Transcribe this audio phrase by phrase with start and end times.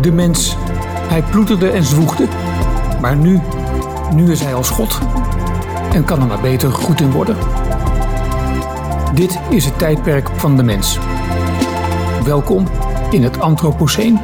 [0.00, 0.56] de mens.
[1.08, 2.26] Hij ploeterde en zwoegde.
[3.00, 3.40] Maar nu,
[4.14, 4.98] nu is hij als God.
[5.92, 7.36] En kan er maar beter goed in worden.
[9.14, 10.98] Dit is het tijdperk van de mens.
[12.24, 12.68] Welkom
[13.10, 14.18] in het Anthropoceen.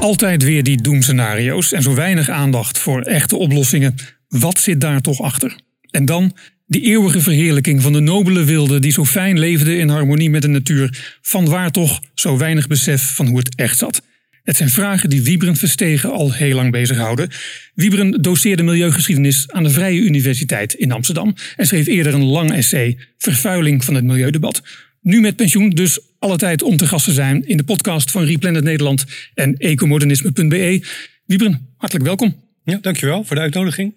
[0.00, 3.94] Altijd weer die doemscenario's en zo weinig aandacht voor echte oplossingen.
[4.28, 5.60] Wat zit daar toch achter?
[5.90, 6.32] En dan
[6.72, 10.48] die eeuwige verheerlijking van de nobele wilde die zo fijn leefde in harmonie met de
[10.48, 11.18] natuur.
[11.22, 14.02] Van waar toch zo weinig besef van hoe het echt zat?
[14.42, 17.28] Het zijn vragen die Wiebren Verstegen al heel lang bezighouden.
[17.74, 22.98] Wiebren doseerde milieugeschiedenis aan de Vrije Universiteit in Amsterdam en schreef eerder een lang essay
[23.18, 24.62] Vervuiling van het Milieudebat.
[25.00, 28.24] Nu met pensioen, dus alle tijd om te gast te zijn in de podcast van
[28.24, 29.04] Replanet Nederland
[29.34, 30.84] en ecomodernisme.be.
[31.26, 32.36] Wiebren, hartelijk welkom.
[32.64, 33.94] Ja, dankjewel voor de uitnodiging.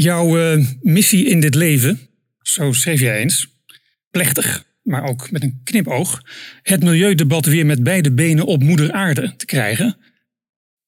[0.00, 2.00] Jouw uh, missie in dit leven,
[2.42, 3.46] zo schreef jij eens,
[4.10, 6.22] plechtig, maar ook met een knipoog,
[6.62, 9.96] het milieudebat weer met beide benen op moeder aarde te krijgen.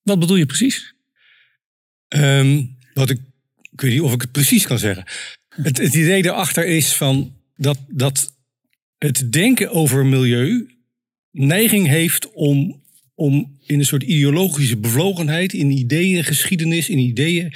[0.02, 0.94] Wat bedoel je precies?
[2.08, 3.20] Um, wat ik,
[3.70, 5.04] weet niet of ik het precies kan zeggen.
[5.48, 8.34] Het, idee erachter is van dat, dat
[8.98, 10.70] het denken over milieu
[11.30, 12.82] neiging heeft om,
[13.14, 17.54] om in een soort ideologische bevlogenheid, in ideeën, geschiedenis, in ideeën,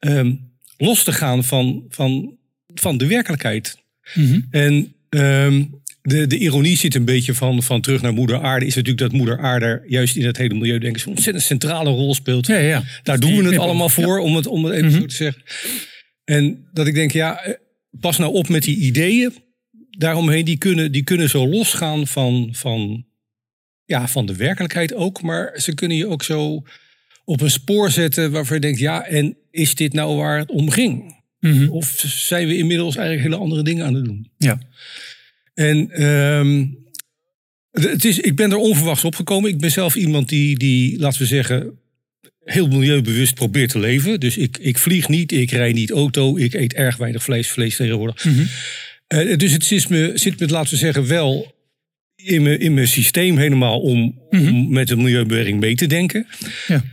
[0.00, 0.50] um,
[0.82, 2.36] los te gaan van, van,
[2.74, 3.78] van de werkelijkheid.
[4.14, 4.40] Mhm.
[4.50, 8.66] En um, de, de ironie zit een beetje van, van terug naar moeder aarde.
[8.66, 11.90] Is natuurlijk dat moeder aarde juist in het hele milieu denk ik een ontzettend centrale
[11.90, 12.46] rol speelt.
[12.46, 12.82] Ja, ja.
[13.02, 15.00] Daar doen we het allemaal voor, om, het, om het even mhm.
[15.00, 15.42] zo te zeggen.
[16.24, 17.54] En dat ik denk, ja, eh,
[18.00, 19.32] pas nou op met die ideeën
[19.90, 20.44] daaromheen.
[20.44, 23.04] Die kunnen, die kunnen zo losgaan van, van,
[23.84, 25.22] ja, van de werkelijkheid ook.
[25.22, 26.62] Maar ze kunnen je ook zo
[27.24, 30.70] op een spoor zetten waarvan je denkt, ja, en is dit nou waar het om
[30.70, 31.20] ging?
[31.40, 31.68] Mhm.
[31.68, 34.30] Of zijn we inmiddels eigenlijk hele andere dingen aan het doen?
[34.38, 34.60] Ja.
[35.54, 36.78] En um,
[37.70, 39.50] het is, ik ben er onverwachts opgekomen.
[39.50, 41.78] Ik ben zelf iemand die, die laten we zeggen,
[42.44, 44.20] heel milieubewust probeert te leven.
[44.20, 47.76] Dus ik, ik vlieg niet, ik rij niet auto, ik eet erg weinig vlees, vlees
[47.76, 48.24] tegenwoordig.
[48.24, 48.46] Mm
[49.36, 51.54] dus het zit me, zit me, laten we zeggen, wel
[52.16, 54.72] in mijn, in mijn systeem helemaal om, om mhm.
[54.72, 56.26] met de milieubeweging mee te denken.
[56.66, 56.84] Ja.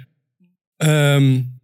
[0.87, 1.57] Um,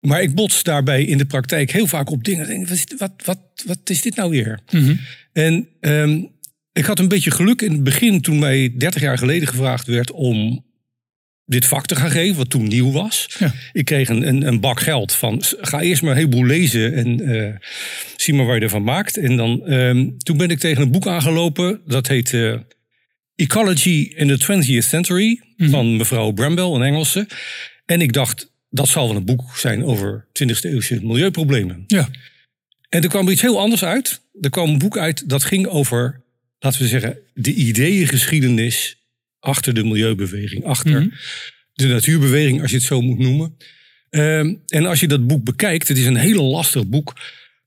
[0.00, 2.46] maar ik bots daarbij in de praktijk heel vaak op dingen.
[2.46, 4.60] Denk, wat, wat, wat, wat is dit nou weer?
[4.70, 4.94] Mhm.
[5.32, 6.30] En um,
[6.72, 10.10] ik had een beetje geluk in het begin toen mij 30 jaar geleden gevraagd werd
[10.10, 10.66] om
[11.44, 13.36] dit vak te gaan geven, wat toen nieuw was.
[13.38, 13.54] Ja.
[13.72, 17.22] Ik kreeg een, een, een, bak geld van ga eerst maar een heleboel lezen en
[17.22, 17.54] uh,
[18.16, 19.16] zie maar waar je ervan maakt.
[19.16, 22.54] En dan, um, toen ben ik tegen een boek aangelopen, dat heet uh,
[23.34, 25.70] Ecology in the 20th Century, mhm.
[25.70, 27.26] van mevrouw Bramble, een Engelse.
[27.88, 31.84] En ik dacht, dat zal wel een boek zijn over 20e eeuwse milieuproblemen.
[31.86, 32.08] Ja.
[32.88, 34.20] En er kwam er iets heel anders uit.
[34.40, 36.20] Er kwam een boek uit dat ging over,
[36.58, 38.96] laten we zeggen, de ideeëngeschiedenis
[39.40, 41.08] achter de milieubeweging, achter mhm.
[41.74, 43.56] de natuurbeweging, als je het zo moet noemen.
[44.10, 47.16] Ehm, en als je dat boek bekijkt, het is een heel lastig boek.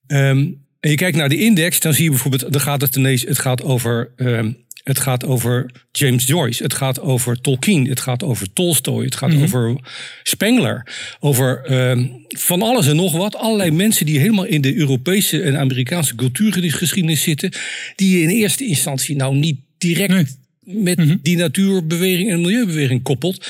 [0.08, 3.22] Um, en je kijkt naar de index, dan zie je bijvoorbeeld, dan gaat het ineens,
[3.22, 6.64] het gaat over um, het gaat over James Joyce.
[6.64, 7.88] Het gaat over Tolkien.
[7.88, 9.04] Het gaat over Tolstoy.
[9.04, 9.44] Het gaat mhm.
[9.44, 9.76] over
[10.24, 10.88] Spengler.
[11.20, 13.36] Over uh, van alles en nog wat.
[13.36, 17.52] Allerlei mensen die helemaal in de Europese en Amerikaanse cultuurgeschiedenis zitten.
[17.96, 21.18] Die je in eerste instantie nou niet direct met mhm.
[21.22, 23.48] die natuurbeweging en milieubeweging koppelt.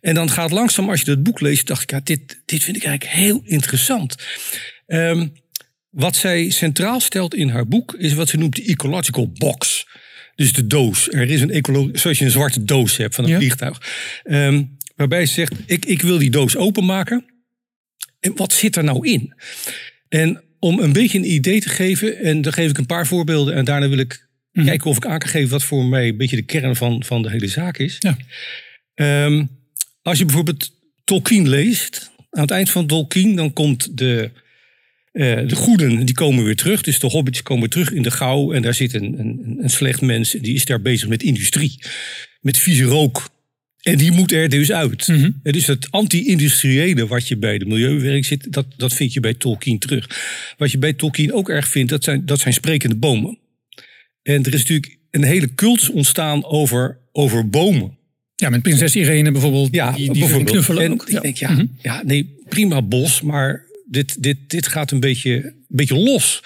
[0.00, 2.76] En dan gaat langzaam, als je dat boek leest, dacht ik, ja, dit, dit vind
[2.76, 4.14] ik eigenlijk heel interessant.
[4.86, 5.32] Um,
[5.90, 9.86] wat zij centraal stelt in haar boek is wat ze noemt de ecological box.
[10.40, 11.08] Dus de doos.
[11.10, 13.82] Er is een ecologie, zoals je een zwarte doos hebt van een vliegtuig.
[14.22, 14.62] Ehm,
[14.96, 17.24] waarbij ze zegt, ik, ik wil die doos openmaken.
[18.20, 19.34] En wat zit er nou in?
[20.08, 23.54] En om een beetje een idee te geven, en dan geef ik een paar voorbeelden.
[23.54, 24.66] En daarna wil ik mhm.
[24.66, 27.22] kijken of ik aan kan geven wat voor mij een beetje de kern van, van
[27.22, 27.96] de hele zaak is.
[27.98, 28.16] Ja.
[28.94, 29.44] Ehm,
[30.02, 30.70] als je bijvoorbeeld
[31.04, 34.30] Tolkien leest, aan het eind van Tolkien, dan komt de
[35.12, 36.82] uh, de goeden die komen weer terug.
[36.82, 38.52] Dus de hobbits komen terug in de gauw.
[38.52, 40.30] En daar zit een, een, een slecht mens.
[40.30, 41.78] Die is daar bezig met industrie.
[42.40, 43.28] Met vieze rook.
[43.80, 45.08] En die moet er dus uit.
[45.08, 45.40] Mm -hmm.
[45.42, 49.78] Dus het anti-industriële wat je bij de milieuwerk zit, dat, dat vind je bij Tolkien
[49.78, 50.10] terug.
[50.56, 53.38] Wat je bij Tolkien ook erg vindt, dat zijn, dat zijn sprekende bomen.
[54.22, 57.98] En er is natuurlijk een hele cultus ontstaan over, over bomen.
[58.36, 59.74] Ja, met prinses Irene bijvoorbeeld.
[59.74, 60.50] Ja, die, die bijvoorbeeld.
[60.50, 61.08] knuffelen en ook.
[61.08, 65.44] Ik denk, ja, mm ja, nee, prima bos, maar dit, dit, dit gaat een beetje,
[65.44, 66.42] een beetje los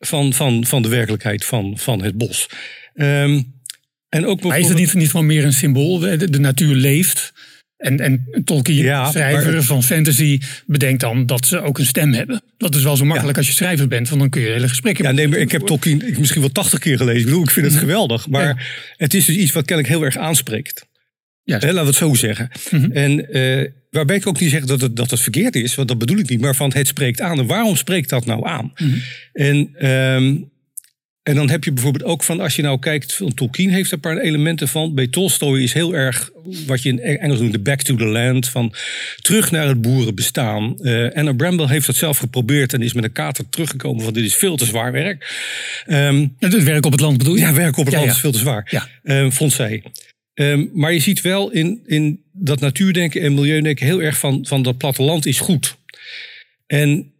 [0.00, 2.48] van, van, van de werkelijkheid van, van het bos.
[2.94, 3.52] Um,
[4.08, 5.98] en ook maar is het niet, niet van meer een symbool?
[5.98, 7.32] De, de natuur leeft.
[7.76, 12.12] En, en Tolkien, Ja, schrijver maar- van fantasy, bedenkt dan dat ze ook een stem
[12.12, 12.42] hebben.
[12.56, 15.04] Dat is wel zo makkelijk als je schrijver bent, want dan kun je hele gesprekken
[15.04, 15.62] Ja, nee, maar ik heb.
[15.62, 17.20] Tolkien ik misschien wel tachtig keer gelezen.
[17.20, 18.28] Ik bedoel, ik vind het geweldig.
[18.28, 18.66] Maar
[18.96, 20.86] het is dus iets wat kennelijk heel erg aanspreekt.
[21.42, 21.64] Juist.
[21.64, 22.50] Hè, laten we het zo zeggen.
[22.92, 25.98] En eh, waarbij ik ook niet zeg dat het, dat het verkeerd is, want dat
[25.98, 26.40] bedoel ik niet.
[26.40, 27.38] Maar van het spreekt aan.
[27.38, 28.72] En waarom spreekt dat nou aan?
[29.32, 30.36] En, ehm,
[31.22, 33.94] en dan heb je bijvoorbeeld ook van, als je nou kijkt, van Tolkien heeft er
[33.94, 34.94] een paar elementen van.
[34.94, 36.30] Bij Tolstoy is heel erg,
[36.66, 38.48] wat je in Engels noemt, de back to the land.
[38.48, 38.74] Van
[39.20, 40.78] terug naar het boerenbestaan.
[40.82, 44.24] Eh Anna Bramble heeft dat zelf geprobeerd en is met een kater teruggekomen van dit
[44.24, 45.40] is veel te zwaar werk.
[45.86, 47.40] Ehm, Het werk op het land bedoel je?
[47.40, 48.14] ja, werken op het Ja, land ja.
[48.14, 48.88] is veel te zwaar, Ja.
[49.02, 49.82] Ehm, vond zij.
[50.34, 54.62] Ehm, maar je ziet wel in, in dat natuurdenken en milieudenken heel erg van, van
[54.62, 55.76] dat platteland is goed.
[56.66, 57.12] En,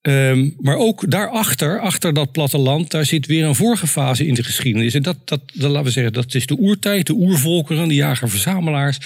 [0.00, 4.44] ehm, maar ook daarachter, achter dat platteland, daar zit weer een vorige fase in de
[4.44, 4.94] geschiedenis.
[4.94, 8.98] En dat, dat, dat laten we zeggen, dat is de oertijd, de oervolkeren, de jager-verzamelaars.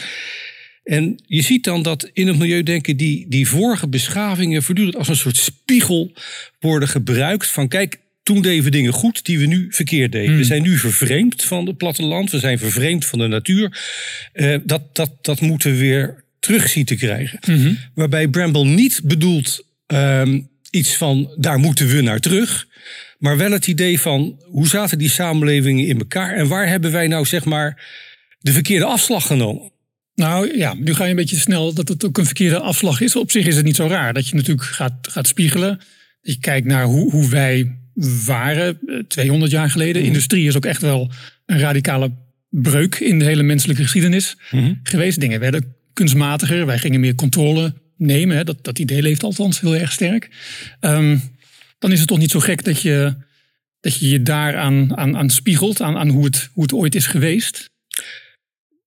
[0.85, 5.17] En je ziet dan dat in het milieudenken die, die vorige beschavingen voortdurend als een
[5.17, 6.13] soort spiegel
[6.61, 7.47] worden gebruikt.
[7.47, 10.37] Van kijk, toen deden we dingen goed die we nu verkeerd deden.
[10.37, 12.31] We zijn nu vervreemd van het platteland.
[12.31, 13.81] We zijn vervreemd van de natuur.
[14.33, 17.39] Eh, dat, dat, dat moeten we weer terug zien te krijgen.
[17.95, 20.41] Waarbij Bramble niet bedoelt ehm,
[20.71, 22.67] iets van daar moeten we naar terug.
[23.19, 26.35] Maar wel het idee van hoe zaten die samenlevingen in elkaar.
[26.35, 27.89] En waar hebben wij nou zeg maar
[28.39, 29.71] de verkeerde afslag genomen.
[30.15, 33.17] Nou ja, nu ga je een beetje snel dat het ook een verkeerde afslag is.
[33.17, 35.81] Op zich is het niet zo raar dat je natuurlijk gaat, gaat spiegelen.
[36.21, 37.82] Je kijkt naar hoe, hoe wij
[38.25, 40.03] waren eh, 200 jaar geleden.
[40.03, 41.11] Industrie is ook echt wel
[41.47, 42.11] een radicale
[42.49, 44.37] breuk in de hele menselijke geschiedenis
[44.83, 45.21] geweest.
[45.21, 46.67] Dingen werden kunstmatiger.
[46.67, 48.37] Wij gingen meer controle nemen.
[48.37, 48.45] Hè.
[48.45, 50.31] Dat, dat idee leeft althans heel erg sterk.
[50.81, 51.19] Ehm,
[51.79, 53.15] dan is het toch niet zo gek dat je
[53.83, 55.81] dat je, je daar aan, aan, aan spiegelt.
[55.81, 57.71] Aan, aan hoe, het, hoe het ooit is geweest.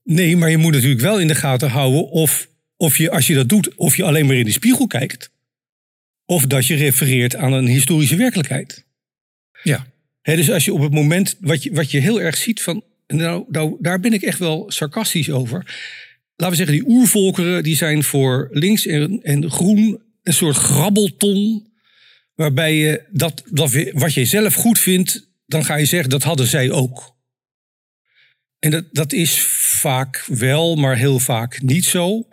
[0.04, 2.48] Nee, maar je moet natuurlijk wel in de gaten houden of,
[2.78, 5.32] of je, als je dat doet, of je alleen maar in de spiegel kijkt.
[6.26, 8.85] Of dat je refereert aan een historische werkelijkheid.
[9.66, 9.86] Ja.
[10.22, 13.46] Dus als je op het moment, wat je, wat je heel erg ziet van, nou,
[13.48, 15.58] nou, daar ben ik echt wel sarcastisch over.
[16.36, 21.74] Laten we zeggen, die oervolkeren, die zijn voor links en, en groen een soort grabbelton.
[22.36, 26.48] Waarbij je dat, dat wat je zelf goed vindt, dan ga je zeggen, dat hadden
[26.48, 27.16] zij ook.
[28.60, 29.40] En dat, dat is
[29.80, 32.28] vaak wel, maar heel vaak niet zo.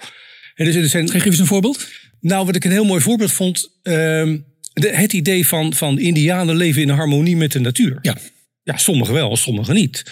[0.55, 1.89] En dus er zijn, Geef eens een voorbeeld.
[2.21, 3.79] nou, wat ik een heel mooi voorbeeld vond.
[3.83, 4.39] ehm,
[4.75, 7.99] de, het idee van, van Indianen leven in harmonie met de natuur.
[8.03, 8.17] Ja.
[8.65, 10.03] Ja, sommigen wel, sommigen niet.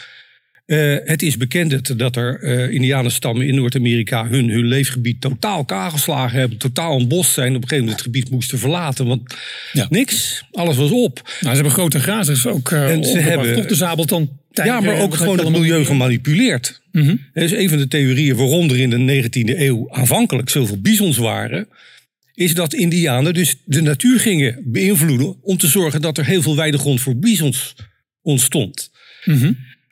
[0.67, 5.65] Eh, het is bekend dat, dat er eh Indianenstammen in Noord-Amerika hun, hun leefgebied totaal
[5.65, 7.49] kaargeslagen hebben, totaal ontbost zijn.
[7.57, 9.35] Op een gegeven moment het gebied moesten verlaten, want
[9.73, 9.87] Ja.
[9.91, 11.21] niks, alles was op.
[11.25, 14.31] Nou, ze hebben grote grazers ook uh, En ze hebben- Toch de zabeltand.
[14.53, 16.81] Ja, maar ook gewoon het milieu gemanipuleerd.
[16.93, 17.17] Mhm.
[17.33, 21.17] Dat is een van de theorieën waarom er in de 19e eeuw aanvankelijk zoveel bizons
[21.17, 21.69] waren.
[22.41, 26.57] Is dat Indianen dus de natuur gingen beïnvloeden om te zorgen dat er heel veel
[26.57, 27.75] weidegrond voor bizons
[28.23, 28.91] ontstond.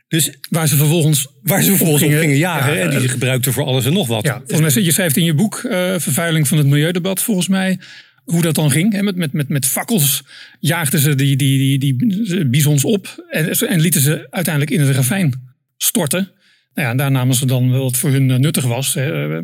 [0.09, 1.27] Dus Waar ze vervolgens.
[1.43, 3.85] waar ze vervolgens op gingen- gingen jagen ja, en die eh, ze gebruikten voor alles
[3.85, 4.25] en nog wat.
[4.25, 7.79] Ja, volgens mij, je schrijft in je boek eh, Vervuiling van het Milieudebat, volgens mij.
[8.25, 8.93] Hoe dat dan ging.
[8.93, 9.03] Hè?
[9.03, 10.23] Met, met, met, met fakkels
[10.61, 13.25] jaagden ze die, die, die, die bizons op.
[13.31, 16.31] En, en lieten ze uiteindelijk in het ravijn storten.
[16.75, 18.95] Nou ja, en daar namen ze dan wel wat voor hun eh, nuttig was.
[18.95, 19.41] Hè,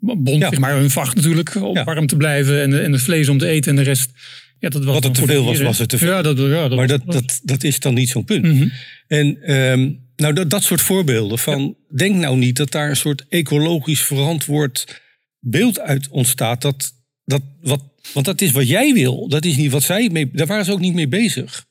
[0.00, 0.48] bond, Ja.
[0.50, 1.84] zeg maar hun vacht natuurlijk, om Ja.
[1.84, 2.62] warm te blijven.
[2.62, 4.10] En, en het vlees om te eten en de rest.
[4.58, 6.08] Ja, dat was Wat dan te veel was, was er te veel.
[6.12, 8.44] Ja, dat, ja, dat Maar was- dat, dat, dat is dan niet zo'n punt.
[8.44, 8.68] Mhm.
[9.06, 11.76] En ehm, nou, dat, dat soort voorbeelden van...
[11.96, 15.02] denk nou niet dat daar een soort ecologisch verantwoord
[15.40, 16.62] beeld uit ontstaat.
[16.62, 16.92] Dat,
[17.24, 17.82] dat, wat,
[18.12, 19.28] want dat is wat jij wil.
[19.28, 20.30] Dat is niet wat zij mee...
[20.32, 21.64] Daar waren ze ook niet mee bezig.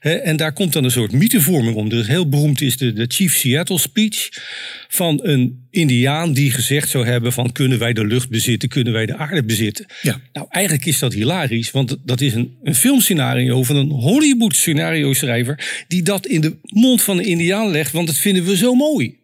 [0.00, 1.88] En daar komt dan een soort mythevorming om.
[1.88, 4.28] Dus heel beroemd is de, de Chief Seattle speech
[4.88, 9.06] van een indiaan die gezegd zou hebben van kunnen wij de lucht bezitten, kunnen wij
[9.06, 9.86] de aarde bezitten.
[10.02, 10.20] Ja.
[10.32, 15.12] Nou, eigenlijk is dat hilarisch, want dat is een, een filmscenario van een Hollywood scenario
[15.12, 18.74] schrijver die dat in de mond van een indiaan legt, want dat vinden we zo
[18.74, 19.18] mooi.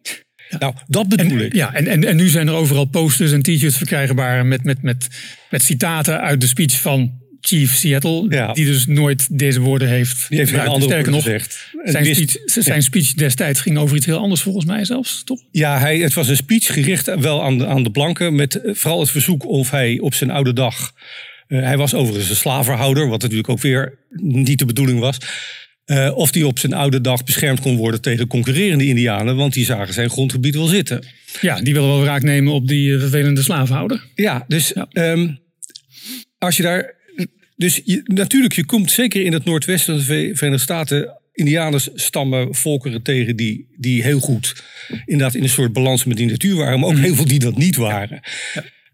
[0.59, 1.53] Nou, dat bedoel ik.
[1.53, 5.07] Ja, en, en, en nu zijn er overal posters en t-shirts verkrijgbaar met, met, met,
[5.49, 8.25] met citaten uit de speech van Chief Seattle.
[8.29, 8.53] Ja.
[8.53, 10.73] Die dus nooit deze woorden heeft Die heeft gebruikt.
[10.73, 11.91] andere Sterker nog, woorden gezegd.
[11.91, 15.41] Zijn, wist- speech, zijn speech destijds ging over iets heel anders volgens mij zelfs, toch?
[15.51, 18.35] Ja, hij, het was een speech gericht wel aan de, aan de blanken.
[18.35, 20.93] Met eh, vooral het verzoek of hij op zijn oude dag.
[21.47, 25.17] eh, hij was overigens een slavenhouder, wat natuurlijk ook weer niet de bedoeling was.
[25.85, 29.35] eh, of die op zijn oude dag beschermd kon worden tegen concurrerende Indianen.
[29.35, 31.05] Want die zagen zijn grondgebied wel zitten.
[31.41, 34.03] Ja, die willen wel wraak nemen op die vervelende slavenhouder.
[34.15, 35.29] Ja, dus ehm,
[36.37, 36.97] als je daar.
[37.59, 41.17] Dus je, natuurlijk, je komt zeker in het noordwesten van de Ve- Verenigde Staten.
[41.33, 44.63] Indianers stammen volkeren tegen die, die heel goed
[45.05, 47.57] inderdaad in een soort balans met die natuur waren, maar ook heel veel die dat
[47.57, 48.19] niet waren.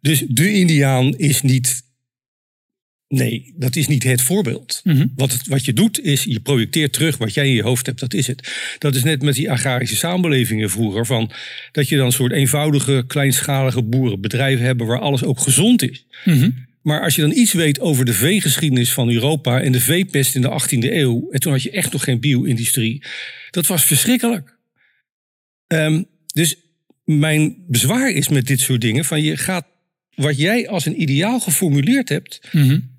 [0.02, 1.84] Dus de Indiaan is niet.
[3.08, 4.82] Nee, dat is niet het voorbeeld.
[5.16, 8.00] wat, het- wat je doet is, je projecteert terug wat jij in je hoofd hebt,
[8.00, 8.54] dat is het.
[8.78, 11.06] Dat is net met die agrarische samenlevingen vroeger.
[11.06, 11.32] Van,
[11.72, 16.06] dat je dan een soort eenvoudige, kleinschalige boerenbedrijven hebben waar alles ook gezond is.
[16.86, 20.42] Maar als je dan iets weet over de veegeschiedenis van Europa en de veepest in
[20.42, 23.04] de 18e eeuw, en toen had je echt nog geen bio-industrie,
[23.50, 24.58] dat was verschrikkelijk.
[25.68, 26.56] Ehm, dus
[27.04, 29.66] mijn bezwaar is met dit soort dingen: van je gaat
[30.16, 32.40] wat jij als een ideaal geformuleerd hebt,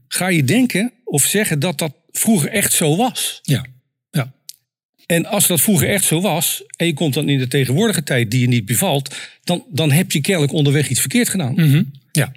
[0.08, 3.38] ga je denken of zeggen dat dat vroeger echt zo was.
[3.42, 3.66] Ja.
[4.10, 4.32] ja.
[5.06, 8.30] En als dat vroeger echt zo was, en je komt dan in de tegenwoordige tijd
[8.30, 11.54] die je niet bevalt, dan, dan heb je kennelijk onderweg iets verkeerd gedaan.
[11.54, 11.82] Mhm.
[12.12, 12.32] Ja.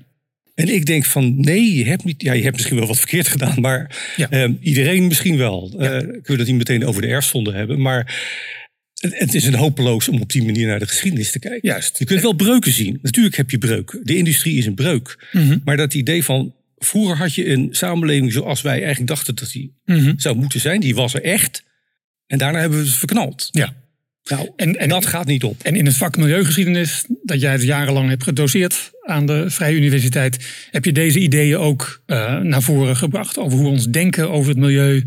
[0.60, 2.22] En ik denk van nee, je hebt niet.
[2.22, 4.30] Ja, je hebt misschien wel wat verkeerd gedaan, maar Ja.
[4.30, 5.74] ehm, iedereen misschien wel.
[5.80, 8.22] Eh kunnen we dat niet meteen over de erfzonde hebben, maar
[9.00, 11.70] het, het is een hopeloos om op die manier naar de geschiedenis te kijken.
[11.70, 12.00] Juist.
[12.00, 13.00] Je kunt wel breuken zien.
[13.02, 14.00] Natuurlijk heb je breuken.
[14.04, 15.28] De industrie is een breuk.
[15.32, 15.58] Mhm.
[15.64, 19.74] Maar dat idee van vroeger had je een samenleving zoals wij eigenlijk dachten dat die
[19.86, 20.14] Mhm.
[20.18, 21.64] zou moeten zijn, die was er echt.
[22.28, 23.48] En daarna hebben we het verknald.
[23.52, 23.74] Ja.
[24.30, 25.62] Nou, En- en- dat gaat niet op.
[25.64, 30.46] En in het vak milieugeschiedenis, dat jij het jarenlang hebt gedoseerd aan de Vrije Universiteit,
[30.72, 34.60] heb je deze ideeën ook eh, naar voren gebracht over hoe ons denken over het
[34.60, 35.04] milieu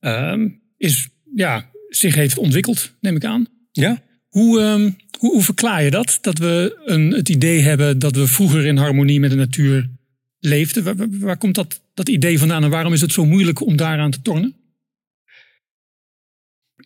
[0.00, 3.46] ehm, is, ja, zich heeft ontwikkeld, neem ik aan.
[3.72, 4.02] Ja?
[4.28, 6.18] Hoe, ehm, hoe, hoe verklaar je dat?
[6.20, 9.88] Dat we een, het idee hebben dat we vroeger in harmonie met de natuur
[10.38, 10.84] leefden.
[10.84, 13.76] Waar, waar- waar komt dat, dat idee vandaan en waarom is het zo moeilijk om
[13.76, 14.54] daaraan te tornen?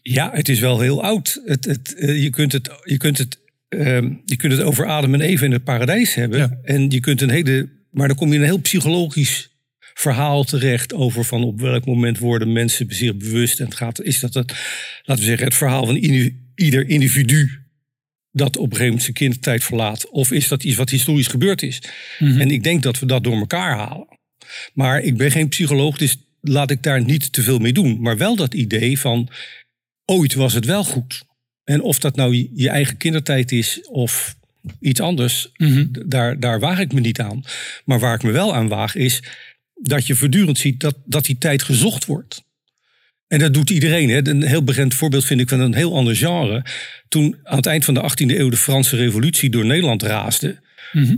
[0.08, 1.42] Ja, het is wel heel oud.
[1.44, 5.14] Het, het, eh, je, kunt het, je, kunt het, ehm, je kunt het over Adam
[5.14, 6.38] en Eva in het paradijs hebben.
[6.38, 6.58] Ja.
[6.62, 7.68] En je kunt een hele.
[7.90, 9.50] Maar dan kom je in een heel psychologisch
[9.94, 13.60] verhaal terecht over van op welk moment worden mensen zich bewust.
[13.60, 14.52] En het gaat, is dat het,
[15.02, 15.96] laten we zeggen, het verhaal van
[16.54, 17.50] ieder individu
[18.32, 20.10] dat op een gegeven moment zijn kindertijd verlaat?
[20.10, 21.82] Of is dat iets wat historisch gebeurd is?
[22.18, 24.06] En ik denk dat we dat door elkaar halen.
[24.74, 28.00] Maar ik ben geen psycholoog, dus laat ik daar niet te veel mee doen.
[28.00, 29.28] Maar wel dat idee van
[30.06, 31.24] ooit was het wel goed.
[31.64, 34.36] En of dat nou je- eigen kindertijd is of
[34.80, 35.48] iets anders,
[35.92, 37.44] d- daar, daar waag ik me niet aan.
[37.84, 39.22] Maar waar ik me wel aan waag is
[39.74, 42.44] dat je voortdurend ziet dat, dat die tijd gezocht wordt.
[43.26, 44.08] En dat doet iedereen.
[44.08, 44.26] Hè.
[44.28, 46.64] Een heel bekend voorbeeld vind ik van een heel ander genre.
[47.08, 50.60] Toen aan het eind van de 18e eeuw de Franse revolutie door Nederland raasde.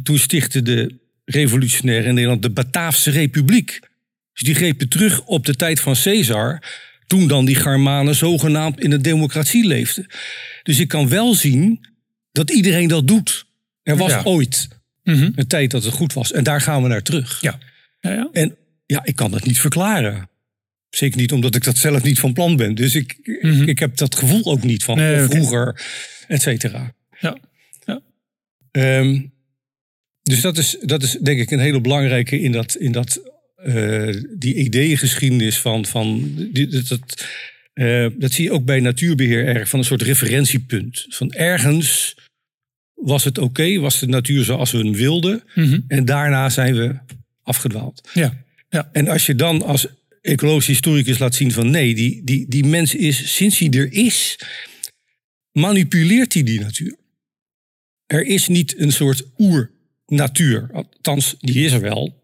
[0.03, 3.79] Toen stichtte de revolutionairen in Nederland de Bataafse Republiek.
[4.33, 6.63] Dus die grepen terug op de tijd van Caesar.
[7.09, 10.07] Toen dan die Germanen zogenaamd in de democratie leefden.
[10.63, 11.87] Dus ik kan wel zien
[12.33, 13.47] dat iedereen dat doet.
[13.83, 14.23] Er was Ja.
[14.25, 14.69] ooit
[15.03, 15.31] Mhm.
[15.35, 16.33] een tijd dat het goed was.
[16.33, 17.41] En daar gaan we naar terug.
[17.41, 17.59] Ja.
[18.01, 18.29] Ja, ja.
[18.33, 20.29] En ja, ik kan dat niet verklaren.
[20.91, 22.75] Zeker niet omdat ik dat zelf niet van plan ben.
[22.75, 23.63] Dus ik, Mhm.
[23.69, 25.83] ik heb dat gevoel ook niet van Nee, vroeger,
[26.29, 26.95] et cetera.
[27.21, 27.39] ja.
[27.85, 28.01] ja.
[28.71, 29.21] Ehm,
[30.23, 33.21] dus dat is, dat is denk ik een hele belangrijke in, dat, in dat,
[33.63, 35.87] eh, die ideeëngeschiedenis van.
[35.87, 37.27] van die- dat, dat,
[37.73, 41.07] eh, dat zie je ook bij natuurbeheer erg van een soort referentiepunt.
[41.09, 42.17] Van ergens
[42.95, 45.43] was het oké, was de natuur zoals we hem wilden.
[45.55, 45.81] Mhm.
[45.89, 46.97] En daarna zijn we
[47.43, 48.09] afgedwaald.
[48.15, 48.45] ja.
[48.71, 48.89] ja.
[48.93, 49.87] En als je dan als
[50.23, 54.39] ecologisch historicus laat zien van nee, die, die, die mens is, sinds hij er is,
[55.53, 56.97] manipuleert hij die natuur.
[58.07, 60.71] Er is niet een soort oer-natuur.
[60.73, 62.18] Althans, die is er wel.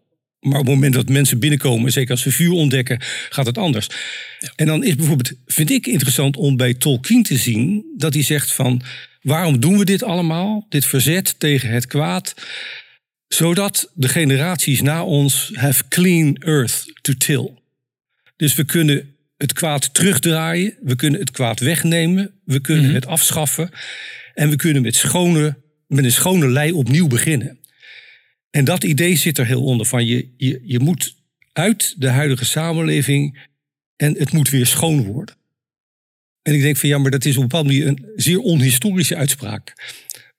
[0.45, 3.87] Maar op het moment dat mensen binnenkomen, zeker als ze vuur ontdekken, gaat het anders.
[4.55, 8.53] En dan is bijvoorbeeld, vind ik interessant om bij Tolkien te zien, dat hij zegt
[8.53, 8.81] van,
[9.21, 10.65] waarom doen we dit allemaal?
[10.69, 12.33] Dit verzet tegen het kwaad
[13.27, 17.53] zodat de generaties na ons have clean earth to till.
[18.35, 23.69] Dus we kunnen het kwaad terugdraaien, we kunnen het kwaad wegnemen, we kunnen het afschaffen
[24.33, 27.59] en we kunnen met, schone, met een schone lei opnieuw beginnen.
[28.55, 31.15] En dat idee zit er heel onder van je, je, je moet
[31.53, 33.39] uit de huidige samenleving
[33.95, 35.35] en het moet weer schoon worden.
[36.41, 39.15] En ik denk van ja, maar dat is op een bepaalde manier een zeer onhistorische
[39.15, 39.73] uitspraak.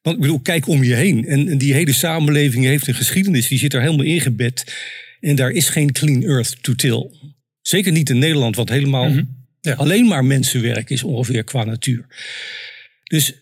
[0.02, 1.26] Want ik bedoel, kijk om je heen.
[1.26, 4.74] En, en die hele samenleving heeft een geschiedenis, die zit er helemaal ingebed.
[5.20, 7.10] En daar is geen clean earth to till.
[7.62, 9.10] Zeker niet in Nederland, wat helemaal
[9.60, 9.72] Ja.
[9.74, 12.06] alleen maar mensenwerk is ongeveer qua natuur.
[13.04, 13.32] Dus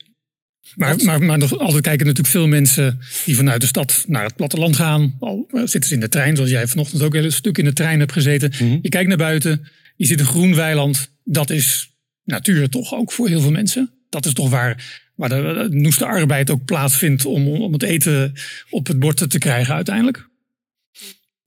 [0.77, 4.37] Maar, maar, maar nog altijd kijken natuurlijk veel mensen die vanuit de stad naar het
[4.37, 5.17] platteland gaan.
[5.21, 7.65] Al eh, zitten ze in de trein, zoals jij vanochtend ook een hele stuk in
[7.65, 8.51] de trein hebt gezeten.
[8.51, 8.79] Mhm.
[8.83, 11.11] Je kijkt naar buiten, je ziet een groen weiland.
[11.25, 11.91] Dat is
[12.25, 13.91] natuur toch ook voor heel veel mensen.
[14.09, 18.33] Dat is toch waar, waar de, de noeste arbeid ook plaatsvindt om, om het eten
[18.71, 20.29] op het bord te krijgen uiteindelijk.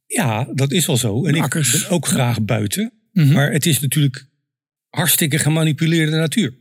[0.06, 1.26] ja, dat is wel zo.
[1.26, 2.94] En ik ben ook graag buiten.
[3.14, 3.34] Mhm.
[3.34, 4.26] Maar het is natuurlijk
[4.90, 6.54] hartstikke gemanipuleerde natuur.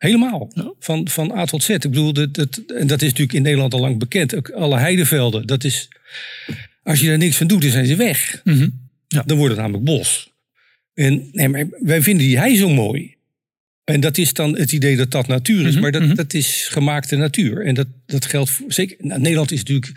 [0.00, 0.50] Helemaal.
[0.54, 0.72] Ja.
[0.78, 1.68] Van, van A tot Z.
[1.68, 4.34] Ik bedoel, dat, dat, en dat is natuurlijk in Nederland al lang bekend.
[4.34, 5.46] Ook alle heidevelden.
[5.46, 5.88] Dat is,
[6.82, 8.40] als je daar niks van doet, dan zijn ze weg.
[8.44, 8.68] Mhm.
[9.08, 10.32] Dan wordt het namelijk bos.
[10.94, 13.14] En nee, maar wij vinden die hei zo mooi.
[13.84, 15.72] En dat is dan het idee dat dat natuur is.
[15.72, 16.14] Mhm, Maar dat, mhm.
[16.14, 17.66] dat is gemaakte natuur.
[17.66, 18.96] En dat, dat geldt voor, zeker.
[19.00, 19.92] Nou, Nederland is natuurlijk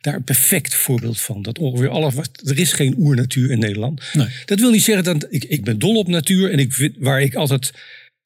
[0.00, 1.42] daar een perfect voorbeeld van.
[1.42, 2.14] Dat ongeveer alles.
[2.44, 4.02] Er is geen oernatuur in Nederland.
[4.12, 4.28] Nee.
[4.44, 5.26] Dat wil niet zeggen dat.
[5.30, 6.50] Ik, ik ben dol op natuur.
[6.50, 7.72] En ik waar ik altijd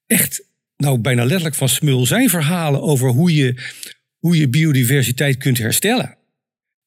[0.07, 0.51] echt.
[0.83, 3.55] Nou, bijna letterlijk van smul zijn verhalen over hoe je,
[4.19, 6.17] hoe je biodiversiteit kunt herstellen.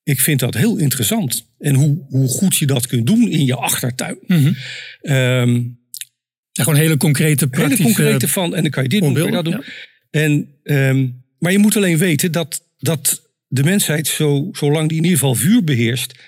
[0.04, 1.46] Ik vind dat heel interessant.
[1.60, 4.18] En hoe, hoe goed je dat kunt doen in je achtertuin.
[4.28, 4.54] Mhm.
[5.02, 5.62] Ehm,
[6.52, 8.56] Ja, gewoon hele concrete, hele praktische concrete van.
[8.56, 9.64] En dan kan je dit doen, kan je dat doen.
[10.12, 11.08] En, ehm,
[11.40, 15.36] maar je moet alleen weten dat, dat de mensheid, zo, zolang die in ieder geval
[15.36, 16.20] vuur beheerst,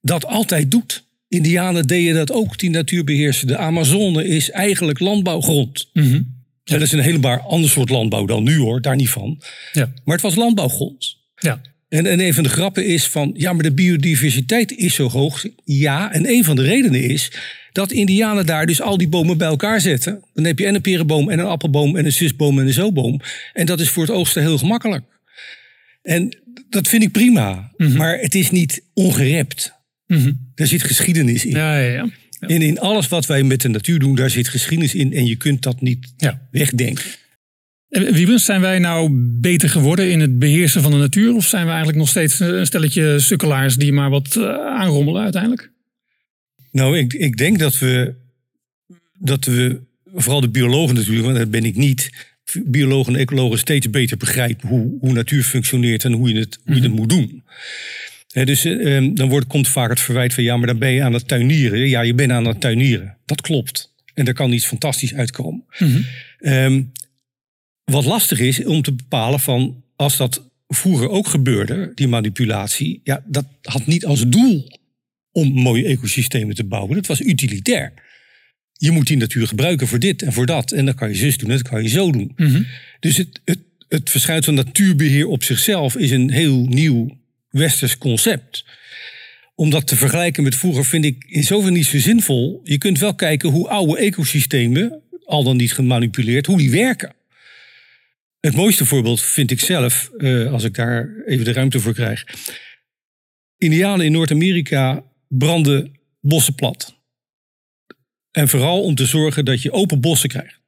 [0.00, 1.04] dat altijd doet.
[1.28, 3.46] Indianen deden dat ook, die natuur beheersen.
[3.46, 5.90] De Amazone is eigenlijk landbouwgrond.
[5.92, 6.22] Mhm.
[6.72, 9.42] Dat is een helemaal ander soort landbouw dan nu hoor, daar niet van.
[9.72, 9.92] Ja.
[10.04, 11.16] Maar het was landbouwgrond.
[11.38, 11.60] Ja.
[11.88, 15.44] En, en een van de grappen is van, ja, maar de biodiversiteit is zo hoog.
[15.64, 17.32] Ja, en een van de redenen is
[17.72, 20.24] dat Indianen daar dus al die bomen bij elkaar zetten.
[20.34, 23.20] Dan heb je en een perenboom en een appelboom en een zusboom en een zoboom.
[23.52, 25.04] En dat is voor het oogsten heel gemakkelijk.
[26.02, 26.36] En
[26.68, 27.72] dat vind ik prima.
[27.76, 29.72] Maar het is niet ongerept.
[30.06, 30.32] Mhm.
[30.54, 31.50] Daar zit geschiedenis in.
[31.50, 32.08] Ja, ja, ja.
[32.50, 35.12] En in alles wat wij met de natuur doen, daar zit geschiedenis in.
[35.12, 36.48] En je kunt dat niet ja.
[36.50, 37.04] wegdenken.
[37.88, 41.34] En Wiebens, zijn wij nou beter geworden in het beheersen van de natuur?
[41.34, 45.70] Of zijn we eigenlijk nog steeds een stelletje sukkelaars die maar wat eh, aanrommelen uiteindelijk?
[46.70, 48.14] Nou, ik, ik denk dat we,
[49.18, 49.80] dat we,
[50.14, 52.10] vooral de biologen natuurlijk, want dat ben ik niet,
[52.64, 56.74] biologen en ecologen steeds beter begrijpen hoe, hoe natuur functioneert en hoe je het, hoe
[56.74, 57.42] je het moet doen.
[58.32, 61.02] Dus eh, ehm, dan wordt, komt vaak het verwijt van ja, maar dan ben je
[61.02, 61.88] aan het tuinieren.
[61.88, 63.16] Ja, je bent aan het tuinieren.
[63.24, 63.94] Dat klopt.
[64.14, 65.64] En daar kan iets fantastisch uitkomen.
[66.38, 66.82] Ehm,
[67.84, 73.24] wat lastig is om te bepalen van als dat vroeger ook gebeurde, die manipulatie, ja,
[73.26, 74.78] dat had niet als doel
[75.32, 76.94] om mooie ecosystemen te bouwen.
[76.94, 77.92] Dat was utilitair.
[78.72, 80.72] Je moet die natuur gebruiken voor dit en voor dat.
[80.72, 82.36] En dan kan je zus doen en dat kan je zo doen.
[83.00, 83.58] Dus het, het,
[83.88, 87.20] het verschuiven van natuurbeheer op zichzelf is een heel nieuw
[87.52, 88.64] westers concept.
[89.54, 92.60] Om dat te vergelijken met vroeger vind ik in zover niet zo zinvol.
[92.64, 97.14] Je kunt wel kijken hoe oude ecosystemen, al dan niet gemanipuleerd, hoe die werken.
[98.40, 102.24] Het mooiste voorbeeld vind ik zelf, eh, als ik daar even de ruimte voor krijg.
[103.58, 107.00] Indianen in Noord-Amerika branden bossen plat.
[108.30, 110.61] En vooral om te zorgen dat je open bossen krijgt.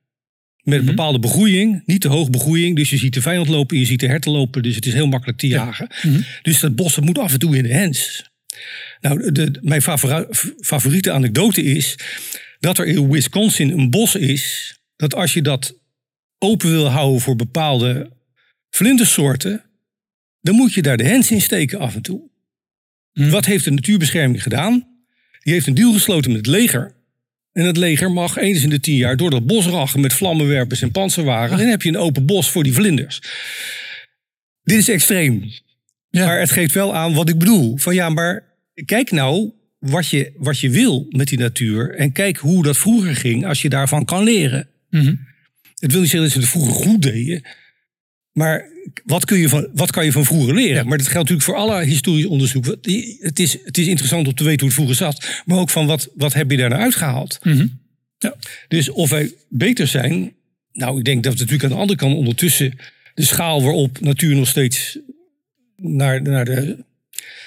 [0.64, 2.77] Met een bepaalde begroeiing, niet te hoog begroeiing.
[2.77, 4.62] Dus je ziet de vijand lopen, je ziet de herten lopen.
[4.62, 5.88] Dus het is heel makkelijk te jagen.
[6.42, 8.31] Dus dat bos dat moet af en toe in de hens.
[9.00, 9.83] Nou, de, mijn
[10.61, 11.98] favoriete anekdote is
[12.61, 14.74] dat er in Wisconsin een bos is.
[14.96, 15.74] Dat als je dat
[16.38, 18.11] open wil houden voor bepaalde
[18.70, 19.64] vlindersoorten.
[20.40, 22.31] dan moet je daar de hens in steken af en toe.
[23.12, 24.87] Wat heeft de natuurbescherming gedaan?
[25.42, 26.94] Die heeft een deal gesloten met het leger.
[27.55, 30.83] En het leger mag eens in de tien jaar door dat bos rachen met vlammenwerpers
[30.83, 31.53] en panzerwagen.
[31.53, 33.21] En dan heb je een open bos voor die vlinders.
[34.62, 35.45] Dit is extreem.
[36.11, 36.27] Ja.
[36.27, 37.77] Maar het geeft wel aan wat ik bedoel.
[37.77, 38.45] Van ja, maar
[38.85, 41.95] kijk nou wat je, wat je wil met die natuur.
[41.95, 44.69] En kijk hoe dat vroeger ging als je daarvan kan leren.
[44.90, 45.14] Mhm.
[45.75, 47.43] Het wil niet zeggen dat ze het vroeger goed deden.
[48.35, 48.68] Maar
[49.05, 50.87] wat, kun je van, wat kan je van vroeger leren?
[50.88, 52.64] Maar dat geldt natuurlijk voor alle historisch onderzoek.
[53.20, 55.42] Het is, het is interessant om te weten hoe het vroeger zat.
[55.44, 57.38] Maar ook van wat, wat heb je daar nou uitgehaald?
[58.18, 58.37] Ja.
[58.68, 60.33] Dus of wij beter zijn.
[60.73, 62.79] Nou, ik denk dat we natuurlijk aan de andere kant ondertussen.
[63.14, 64.99] de schaal waarop natuur nog steeds.
[65.77, 66.85] naar, naar de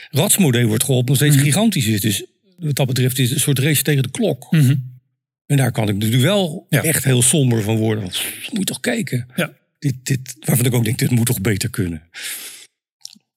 [0.10, 1.08] ratsmodel wordt geholpen.
[1.08, 2.02] nog steeds gigantisch is.
[2.02, 2.24] Dus
[2.58, 4.48] wat dat betreft is het een soort race tegen de klok.
[5.46, 6.84] En daar kan ik natuurlijk wel Ja.
[6.84, 8.04] echt heel somber van worden.
[8.04, 9.28] Want moet je toch kijken.
[9.36, 9.54] Ja.
[9.80, 12.04] Dit, waarvan ik ook denk, dit moet toch beter kunnen.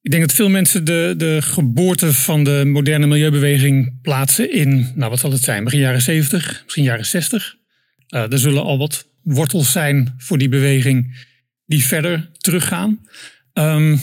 [0.02, 5.10] Ik denk dat veel mensen de, de geboorte van de moderne milieubeweging plaatsen in, nou
[5.10, 7.56] wat zal het zijn, begin jaren 70, misschien jaren 60.
[8.06, 11.26] Eh, er zullen al wat wortels zijn voor die beweging
[11.66, 13.00] die verder teruggaan.
[13.52, 13.96] Ehm,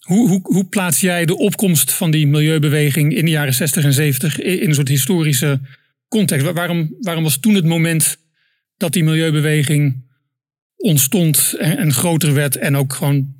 [0.00, 3.92] hoe, hoe, hoe plaats jij de opkomst van die milieubeweging in de jaren 60 en
[3.92, 5.60] 70 in een soort historische
[6.08, 6.44] context?
[6.46, 8.16] Wa- Waarom, waarom was toen het moment
[8.76, 10.04] dat die milieubeweging
[10.76, 13.34] ontstond en, en groter werd en ook gewoon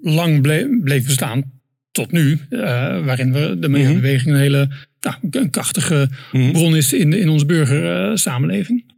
[0.00, 1.52] lang ble- bleef bestaan
[1.90, 2.58] tot nu, eh,
[3.04, 4.68] waarin we de milieubeweging een hele
[5.00, 8.92] nou, een krachtige bron is in, in onze burgersamenleving.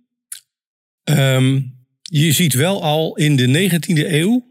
[1.04, 1.60] Ehm,
[2.02, 4.49] je ziet wel al in de 19e eeuw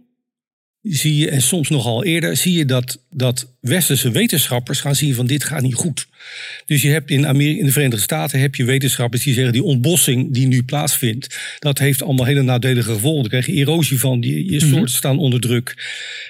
[0.82, 5.28] zie je, en soms nogal eerder, zie je dat, dat westerse wetenschappers gaan zien van
[5.28, 6.08] dit gaat niet goed.
[6.66, 9.64] Dus je hebt in, Amerika, in de Verenigde Staten heb je wetenschappers die zeggen die
[9.64, 13.22] ontbossing die nu plaatsvindt, dat heeft allemaal hele nadelige gevolgen.
[13.22, 15.88] Dan krijg je erosie van, die, je soorten staan onder druk.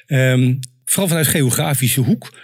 [0.07, 2.39] Ehm, vooral vanuit geografische hoek.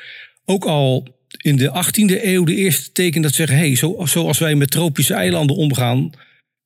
[0.45, 4.55] Ook al in de 18e eeuw de eerste teken dat zeggen, hey, zo, zoals wij
[4.55, 6.11] met tropische eilanden omgaan,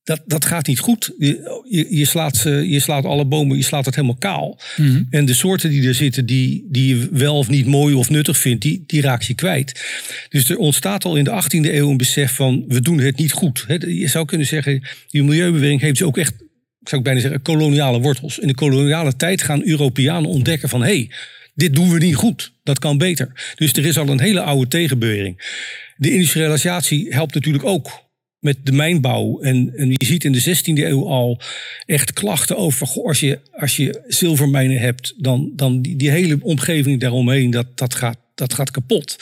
[0.09, 1.13] dat, dat gaat niet goed.
[1.17, 4.59] Je, je, je slaat, je slaat alle bomen, je slaat het helemaal kaal.
[4.77, 5.03] Mhm.
[5.09, 8.37] En de soorten die er zitten, die, die je wel of niet mooi of nuttig
[8.37, 9.85] vindt, die, die raak je kwijt.
[10.29, 13.31] Dus er ontstaat al in de 18e eeuw een besef van, we doen het niet
[13.31, 13.65] goed.
[13.79, 16.33] Je zou kunnen zeggen, die milieubeweging heeft dus ook echt,
[16.81, 18.39] ik zou bijna zeggen, koloniale wortels.
[18.39, 21.11] In de koloniale tijd gaan Europeanen ontdekken van, hé, hey,
[21.55, 22.51] dit doen we niet goed.
[22.63, 23.53] Dat kan beter.
[23.55, 25.57] Dus er is al een hele oude tegenbeweging.
[25.97, 28.07] De industrialisatie helpt natuurlijk ook
[28.39, 29.39] met de mijnbouw.
[29.39, 31.41] En, en je ziet in de 16e eeuw al
[31.85, 32.87] echt klachten over.
[32.87, 37.77] Goh, als, je, als je zilvermijnen hebt, dan, dan die, die hele omgeving daaromheen, dat,
[37.77, 39.15] dat, gaat, dat gaat kapot.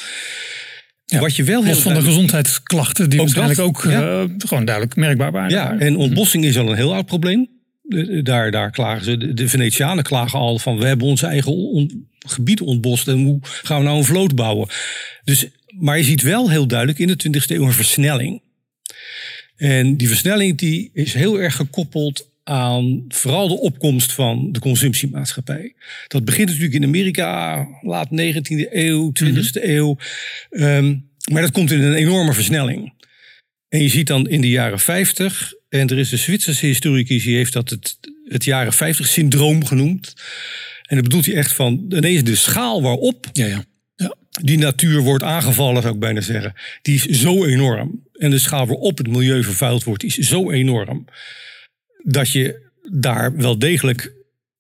[1.06, 4.22] Wat je wel Los van de gezondheidsklachten die Ook waarschijnlijk dat, ook ja.
[4.22, 5.50] eh, gewoon duidelijk merkbaar waren.
[5.50, 7.50] Ja, en ontbossing is al een heel oud probleem.
[8.24, 9.18] Daar, daar klagen ze.
[9.18, 13.40] De, de Venetianen klagen al van we hebben onze eigen on- gebied ontbost en hoe
[13.42, 14.68] gaan we nou een vloot bouwen?
[15.24, 15.48] Dus,
[15.80, 18.42] maar je ziet wel heel duidelijk in de 20e eeuw een versnelling.
[19.56, 25.74] En die versnelling die is heel erg gekoppeld aan vooral de opkomst van de consumptiemaatschappij.
[26.08, 29.98] Dat begint natuurlijk in Amerika, laat 19e eeuw, 20e eeuw.
[30.50, 30.96] Ehm,
[31.32, 32.94] maar dat komt in een enorme versnelling.
[33.70, 37.36] En je ziet dan in de jaren 50, en er is een Zwitserse historicus die
[37.36, 40.14] heeft dat het, het jaren 50 syndroom genoemd.
[40.84, 44.16] En dat bedoelt hij echt van ineens de schaal waarop Ja, ja.
[44.42, 46.54] die natuur wordt aangevallen, zou ik bijna zeggen.
[46.82, 48.07] Die is zo enorm.
[48.18, 51.06] En de schaal waarop het milieu vervuild wordt, is zo enorm.
[52.04, 54.14] Dat je daar wel degelijk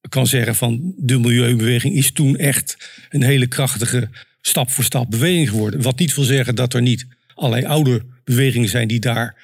[0.09, 2.77] kan zeggen van de milieubeweging is toen echt
[3.09, 4.09] een hele krachtige
[4.41, 5.81] stap voor stap beweging geworden.
[5.81, 9.35] Wat niet wil zeggen dat er niet allerlei oude bewegingen zijn die daar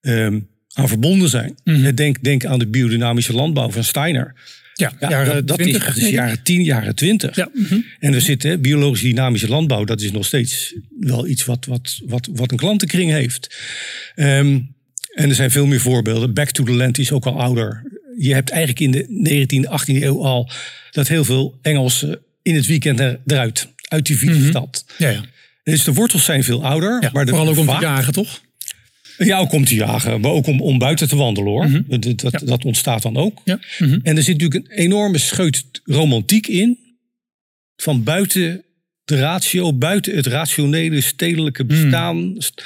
[0.00, 0.40] ehm,
[0.72, 1.56] aan verbonden zijn.
[1.94, 4.34] Denk, denk aan de biodynamische landbouw van Steiner.
[4.78, 7.36] Ja, Ja, jaren dat, dat 20, is, jaren 10, jaren 20.
[7.36, 7.78] Ja, mhm.
[7.98, 12.00] En er zit hè, biologisch dynamische landbouw, dat is nog steeds wel iets wat, wat,
[12.06, 13.56] wat, wat een klantenkring heeft.
[14.14, 14.58] Ehm,
[15.14, 16.34] en er zijn veel meer voorbeelden.
[16.34, 17.82] Back to the Land is ook al ouder.
[18.18, 19.06] Je hebt eigenlijk in de
[19.66, 20.50] 19e, 18e eeuw al
[20.90, 24.84] dat heel veel Engelsen in het weekend er- eruit, uit die vieze stad.
[24.98, 25.20] ja, ja.
[25.62, 27.02] Dus de wortels zijn veel ouder.
[27.02, 28.40] ja maar de, vooral ook om te jagen, toch?
[29.18, 31.84] Ja, ook om te jagen, maar ook om, om buiten te wandelen hoor.
[31.86, 33.40] Dat, dat, dat ontstaat dan ook.
[33.44, 33.58] Ja.
[33.78, 33.98] mhm.
[34.02, 36.78] En er zit natuurlijk een enorme scheut romantiek in.
[37.76, 38.62] Van buiten
[39.04, 42.34] de ratio, buiten het rationele stedelijke bestaan.
[42.38, 42.64] st-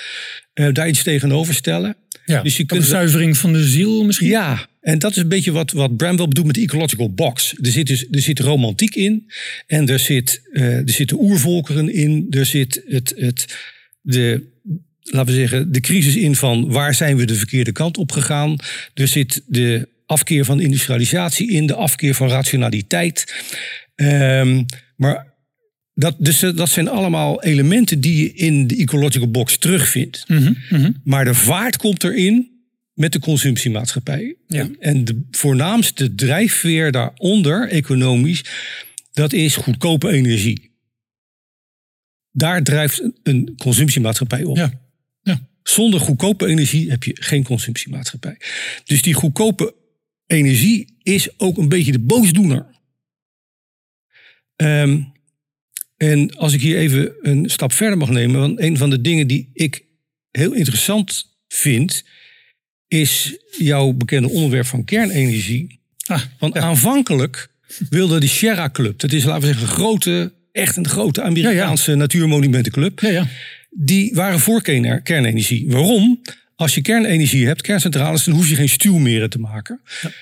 [0.53, 1.97] eh, daar iets tegenover stellen.
[2.27, 2.43] ja.
[2.43, 4.29] Dus je kunt een zuivering van de ziel misschien?
[4.29, 7.55] Ja, en dat is een beetje wat, wat Bramwell doet met de ecological box.
[7.61, 9.31] Er zit, dus, er zit romantiek in.
[9.67, 12.27] En er, zit, eh, er zitten oervolkeren in.
[12.31, 13.57] Er zit het, het,
[14.01, 14.51] de,
[15.03, 18.57] laten we zeggen, de crisis in van waar zijn we de verkeerde kant op gegaan.
[18.95, 21.67] Er zit de afkeer van industrialisatie in.
[21.67, 23.35] De afkeer van rationaliteit.
[23.95, 24.63] Ehm,
[24.97, 25.27] maar
[25.95, 30.25] dat, dus eh, dat zijn allemaal elementen die je in de ecological box terugvindt.
[30.29, 30.91] Mhm, mhm.
[31.05, 32.51] Maar de vaart komt erin
[32.95, 34.37] met de consumptiemaatschappij.
[34.49, 34.69] Ja.
[34.79, 38.45] En de voornaamste drijfveer daaronder, economisch,
[39.13, 40.71] dat is goedkope energie.
[42.33, 44.57] Daar drijft een- een consumptiemaatschappij op.
[44.57, 44.81] Ja.
[45.23, 45.41] Ja.
[45.63, 48.37] Zonder goedkope energie heb je geen consumptiemaatschappij.
[48.85, 49.75] Dus die goedkope
[50.27, 52.67] energie is ook een beetje de boosdoener.
[54.57, 55.01] Ehm,
[55.97, 59.27] en als ik hier even een stap verder mag nemen, want een van de dingen
[59.27, 59.85] die ik
[60.31, 62.05] heel interessant vind,
[62.89, 65.81] is jouw bekende onderwerp van kernenergie.
[66.07, 67.49] Ah, Want aanvankelijk
[67.91, 71.95] wilde de Sierra Club, dat is laten we zeggen een grote, echt een grote Amerikaanse
[71.95, 73.29] natuurmonumentenclub, ja, ja.
[73.77, 75.65] Die waren voor kern- kernenergie.
[75.71, 76.23] Waarom?
[76.57, 79.81] Als je kernenergie hebt, kerncentrales, dan hoef je geen stuwmeren te maken.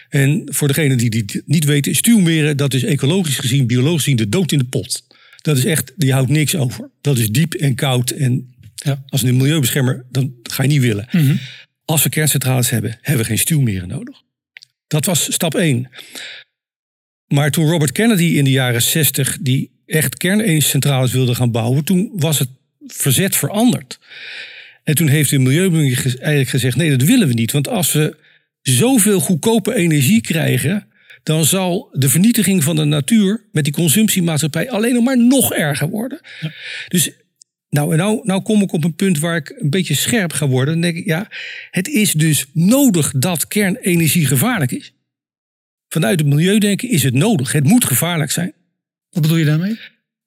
[0.08, 4.28] En voor degenen die dit niet weten, stuwmeren, dat is ecologisch gezien, biologisch gezien, de
[4.28, 5.06] dood in de pot.
[5.42, 6.90] Dat is echt, die houdt niks over.
[7.00, 8.10] Dat is diep en koud.
[8.10, 9.04] En Ja.
[9.08, 11.08] als een milieubeschermer, dan ga je niet willen.
[11.84, 14.16] Als we kerncentrales hebben, hebben we geen stuwmeren nodig.
[14.86, 15.88] Dat was stap 1.
[17.26, 22.10] Maar toen Robert Kennedy in de jaren 60 die echt kernenergiecentrales wilde gaan bouwen, toen
[22.14, 22.48] was het
[22.86, 23.98] verzet veranderd.
[24.84, 27.52] En toen heeft de Milieubeweging ge- eigenlijk gezegd: nee, dat willen we niet.
[27.52, 28.16] Want als we
[28.62, 30.86] zoveel goedkope energie krijgen,
[31.22, 35.88] dan zal de vernietiging van de natuur met die consumptiemaatschappij alleen nog maar nog erger
[35.88, 36.20] worden.
[36.88, 37.10] Dus
[37.68, 40.46] nou, en nou, nou kom ik op een punt waar ik een beetje scherp ga
[40.46, 40.74] worden.
[40.74, 41.28] Dan denk ik, ja,
[41.70, 44.92] het is dus nodig dat kernenergie gevaarlijk is.
[45.88, 47.52] Vanuit het milieudenken is het nodig.
[47.52, 48.52] Het moet gevaarlijk zijn.
[49.10, 49.78] Wat bedoel je daarmee?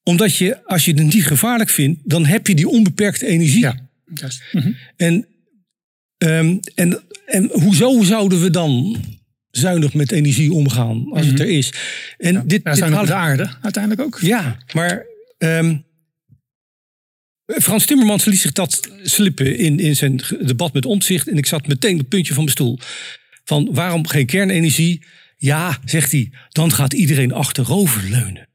[0.03, 3.59] Omdat je, als je het niet gevaarlijk vindt, dan heb je die onbeperkte energie.
[3.59, 3.89] Ja.
[4.51, 4.71] Mhm.
[4.95, 5.27] En,
[6.17, 8.97] ehm, en, en hoezo zouden we dan
[9.51, 11.73] zuinig met energie omgaan als het er is?
[12.17, 14.19] En dit, Ja, dit haalt- de aarde uiteindelijk ook.
[14.21, 15.05] Ja, maar
[15.37, 15.77] ehm,
[17.45, 21.27] Frans Timmermans liet zich dat slippen in, in zijn debat met omzicht.
[21.27, 22.79] En ik zat meteen op het puntje van mijn stoel.
[23.43, 25.05] Van waarom geen kernenergie?
[25.37, 28.47] Ja, zegt hij, dan gaat iedereen achteroverleunen.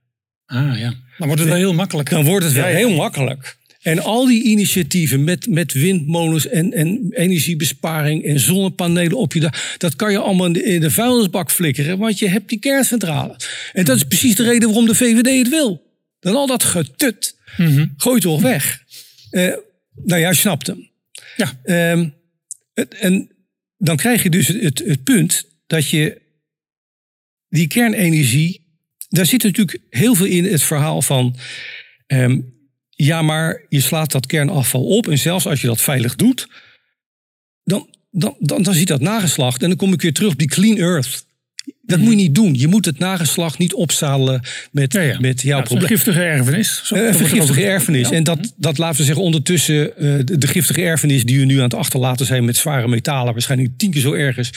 [0.48, 0.94] Ah ja.
[1.18, 2.10] Dan wordt het wel heel makkelijk.
[2.10, 2.76] Dan wordt het wel Ja, ja.
[2.76, 3.56] heel makkelijk.
[3.82, 9.74] En al die initiatieven met, met windmolens en, en energiebesparing en zonnepanelen op je dak,
[9.78, 13.36] dat kan je allemaal in de, in de vuilnisbak flikkeren, want je hebt die kerncentrale.
[13.72, 15.82] En dat is precies de reden waarom de VVD het wil.
[16.20, 17.86] Dan al dat getut, Mhm.
[17.96, 18.82] gooi toch weg.
[19.30, 19.42] Eh,
[20.04, 20.88] nou ja, je snapt hem.
[21.36, 21.52] Ja.
[21.64, 22.08] Ehm,
[22.74, 23.30] het, en
[23.78, 26.20] dan krijg je dus het, het punt dat je
[27.48, 28.66] die kernenergie,
[29.08, 31.36] daar zit natuurlijk heel veel in het verhaal van,
[32.06, 32.40] ehm,
[32.90, 36.48] ja, maar je slaat dat kernafval op en zelfs als je dat veilig doet,
[37.64, 40.48] dan, dan, dan, dan zit dat nageslacht en dan kom ik weer terug op die
[40.48, 41.26] clean earth.
[41.82, 42.54] Dat moet je niet doen.
[42.54, 44.42] Je moet het nageslacht niet opzadelen
[44.72, 45.18] met, Ja, ja.
[45.20, 45.88] met jouw Ja, is een probleem.
[45.98, 46.80] giftige erfenis.
[46.84, 48.10] Zo- Een er vergiftige erfenis.
[48.10, 51.56] En dat, dat laten we zeggen ondertussen eh, de, de giftige erfenis die we nu
[51.56, 54.50] aan het achterlaten zijn met zware metalen, waarschijnlijk tien keer zo erg is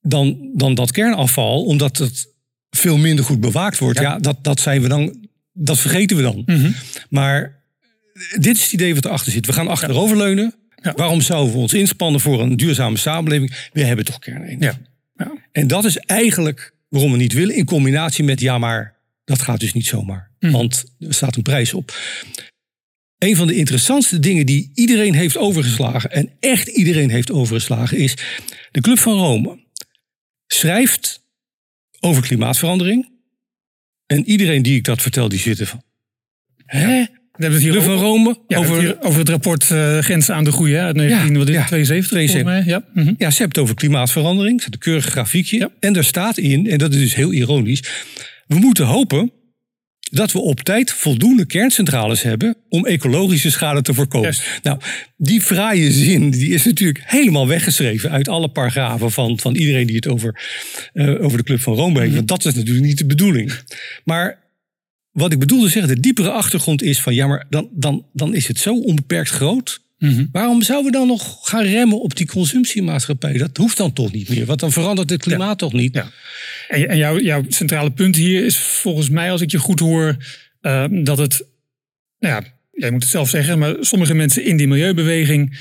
[0.00, 2.28] dan, dan dat kernafval, omdat het
[2.70, 3.98] veel minder goed bewaakt wordt.
[3.98, 6.42] Ja, dat, dat zijn we dan, dat vergeten we dan.
[6.46, 6.70] Mhm.
[7.08, 7.62] Maar
[8.38, 9.46] dit is het idee wat erachter zit.
[9.46, 10.54] We gaan achteroverleunen.
[10.82, 10.92] Ja.
[10.96, 13.68] Waarom zouden we ons inspannen voor een duurzame samenleving?
[13.72, 14.62] We hebben toch kernenergie.
[14.62, 14.78] Ja.
[15.16, 15.32] Ja.
[15.52, 17.54] En dat is eigenlijk waarom we niet willen.
[17.54, 20.30] In combinatie met, ja maar dat gaat dus niet zomaar.
[20.38, 20.52] Mhm.
[20.52, 21.98] Want er staat een prijs op.
[23.18, 26.10] Een van de interessantste dingen die iedereen heeft overgeslagen.
[26.10, 28.14] En echt iedereen heeft overgeslagen is.
[28.70, 29.58] De Club van Rome
[30.46, 31.22] schrijft
[32.00, 33.08] over klimaatverandering.
[34.06, 35.82] En iedereen die ik dat vertel, die zitten van.
[36.66, 37.04] Hè?
[37.40, 38.38] We hebben het hier van over, Rome?
[38.46, 41.38] ja, over, het hier over het rapport eh Grenzen aan de Groei hè, uit 19,
[41.38, 41.68] wat is het, ja.
[41.68, 42.62] 72 volgens mij.
[42.66, 42.84] Ja.
[42.94, 43.14] Mhm.
[43.18, 44.54] Ja, ze hebben het over klimaatverandering.
[44.54, 45.58] Er staat een keurig grafiekje.
[45.58, 45.70] Ja.
[45.80, 47.82] En daar staat in, en dat is dus heel ironisch.
[48.46, 49.32] We moeten hopen
[50.10, 54.34] dat we op tijd voldoende kerncentrales hebben om ecologische schade te voorkomen.
[54.62, 54.78] Nou,
[55.16, 59.96] die fraaie zin die is natuurlijk helemaal weggeschreven uit alle paragrafen van, van iedereen die
[59.96, 60.40] het over,
[60.92, 62.14] eh, over de Club van Rome heeft.
[62.14, 63.52] Want dat is natuurlijk niet de bedoeling.
[64.04, 64.38] Maar
[65.10, 68.48] wat ik bedoelde zeggen, de diepere achtergrond is van ja, maar dan, dan, dan is
[68.48, 69.80] het zo onbeperkt groot.
[70.00, 70.26] Mhm.
[70.32, 73.32] Waarom zouden we dan nog gaan remmen op die consumptiemaatschappij?
[73.32, 75.94] Dat hoeft dan toch niet meer, want dan verandert het klimaat toch niet?
[75.94, 76.10] Ja.
[76.68, 80.16] En, en jouw, jouw centrale punt hier is volgens mij, als ik je goed hoor,
[80.60, 81.46] eh, dat het,
[82.18, 85.58] nou ja, jij moet het zelf zeggen, maar sommige mensen in die milieubeweging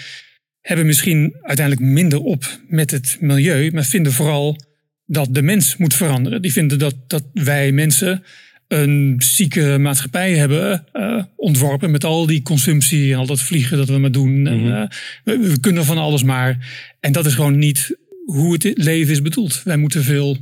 [0.61, 4.57] hebben misschien uiteindelijk minder op met het milieu, maar vinden vooral
[5.05, 6.41] dat de mens moet veranderen.
[6.41, 8.23] Die vinden dat, dat wij mensen
[8.69, 13.87] een zieke maatschappij hebben eh, ontworpen met al die consumptie en al dat vliegen dat
[13.89, 14.47] we maar doen.
[14.47, 14.71] En, Mhm.
[14.71, 14.87] eh,
[15.23, 16.67] we, we kunnen van alles maar.
[16.99, 19.61] En dat is gewoon niet hoe het leven is bedoeld.
[19.63, 20.37] Wij moeten veel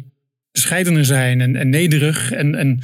[0.51, 2.79] bescheidener zijn en, en nederig en, en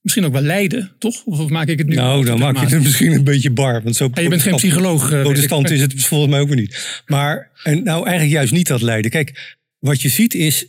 [0.00, 1.24] misschien ook wel lijden, toch?
[1.24, 1.94] Of maak ik het nu?
[1.94, 3.82] Nou, dan maak je het misschien een beetje bar.
[3.82, 5.12] Want zo Ja, je bent geen psycholoog.
[5.12, 5.20] eh.
[5.22, 7.02] Protestant is het volgens mij ook weer niet.
[7.06, 9.10] Maar en nou eigenlijk juist niet dat lijden.
[9.10, 10.66] Kijk, wat je ziet is,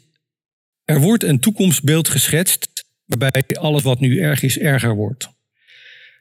[0.86, 2.67] er wordt een toekomstbeeld geschetst
[3.05, 5.29] waarbij alles wat nu erg is, erger wordt.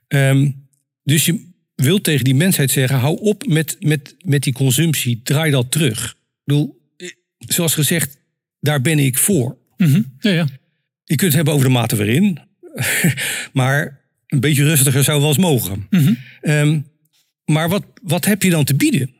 [0.09, 0.51] Ehm,
[1.03, 5.51] dus je wilt tegen die mensheid zeggen, hou op met, met, met die consumptie, draai
[5.51, 6.11] dat terug.
[6.11, 8.19] Ik bedoel, eh, zoals gezegd,
[8.61, 9.59] daar ben ik voor.
[9.77, 10.03] Mhm.
[10.19, 10.47] Ja, ja.
[11.05, 12.39] Je kunt het hebben over de mate waarin.
[13.53, 15.87] maar een beetje rustiger zou wel eens mogen.
[15.91, 16.15] Mhm.
[16.41, 16.81] Ehm,
[17.45, 19.15] maar wat, wat heb je dan te bieden?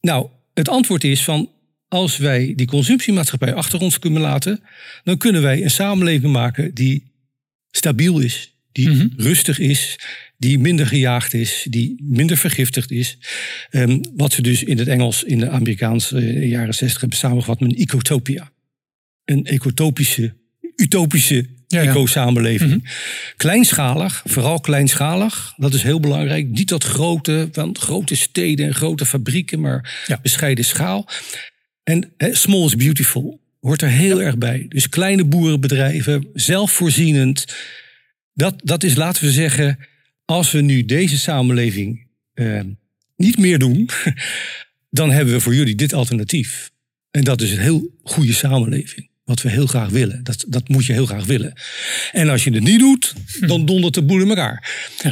[0.00, 1.50] Nou, het antwoord is van
[1.92, 4.60] als wij die consumptiemaatschappij achter ons kunnen laten,
[5.04, 7.10] dan kunnen wij een samenleving maken die
[7.70, 9.06] stabiel is, die Mhm.
[9.16, 9.98] rustig is,
[10.38, 13.18] die minder gejaagd is, die minder vergiftigd is.
[13.70, 17.60] Ehm, wat ze dus in het Engels in de Amerikaanse eh, jaren 60 hebben samengevat
[17.60, 18.50] met een ecotopia.
[19.24, 20.34] Een ecotopische,
[20.76, 21.90] utopische Ja, ja.
[21.90, 22.90] eco-samenleving.
[23.36, 25.52] Kleinschalig, vooral kleinschalig.
[25.56, 26.46] Dat is heel belangrijk.
[26.48, 30.18] Niet dat grote, want grote steden en grote fabrieken, maar Ja.
[30.22, 31.08] bescheiden schaal.
[31.82, 34.66] En small is beautiful hoort er heel erg bij.
[34.68, 37.44] Dus kleine boerenbedrijven, zelfvoorzienend.
[38.34, 39.78] Dat, dat is, laten we zeggen,
[40.24, 42.60] als we nu deze samenleving eh,
[43.16, 43.88] niet meer doen,
[44.90, 46.70] dan hebben we voor jullie dit alternatief.
[47.10, 49.10] En dat is een heel goede samenleving.
[49.24, 50.24] Wat we heel graag willen.
[50.24, 51.52] Dat, dat moet je heel graag willen.
[52.12, 54.70] En als je het niet doet, dan dondert de boel in elkaar.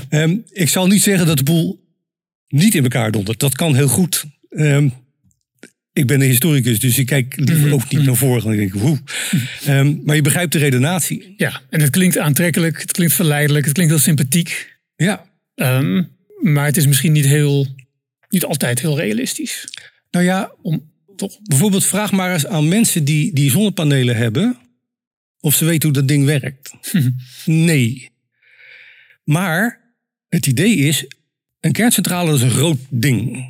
[0.09, 1.85] Ehm, ik zal niet zeggen dat de boel
[2.49, 3.41] niet in elkaar dondert.
[3.41, 4.25] Dat kan heel goed.
[4.51, 4.89] Ehm,
[5.93, 7.73] ik ben een historicus, dus ik kijk liever Mhm.
[7.75, 8.43] ook niet naar voren.
[8.43, 8.99] Dan denk ik, hoe.
[9.65, 11.35] Ehm, maar je begrijpt de redenatie.
[11.37, 14.79] Ja, en het klinkt aantrekkelijk, het klinkt verleidelijk, het klinkt heel sympathiek.
[14.97, 15.27] Ja.
[15.55, 16.03] Ehm,
[16.41, 17.67] maar het is misschien niet, heel,
[18.29, 19.69] niet altijd heel realistisch.
[20.11, 21.39] Nou ja, Om, toch?
[21.43, 24.59] bijvoorbeeld vraag maar eens aan mensen die, die zonnepanelen hebben.
[25.41, 26.71] Of ze weten hoe dat ding werkt.
[27.45, 28.09] nee.
[29.25, 29.81] Maar
[30.29, 31.05] het idee is,
[31.61, 33.45] een kerncentrale is een groot ding.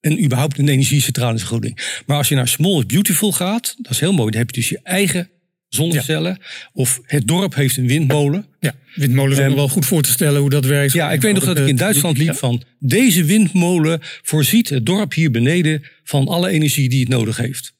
[0.00, 2.02] En überhaupt een energiecentrale is een groot ding.
[2.06, 4.30] Maar als je naar Small is Beautiful gaat, dat is heel mooi.
[4.30, 5.30] Dan heb je dus je eigen
[5.68, 6.38] zonnecellen.
[6.72, 8.46] Of het dorp heeft een windmolen.
[8.60, 10.92] Ja, Ehm, nog wel goed voor te stellen hoe dat werkt.
[10.92, 12.62] Ja, ik weet nog dat ik in Duitsland liep van...
[12.78, 17.76] deze windmolen voorziet het dorp hier beneden van alle energie die het nodig heeft.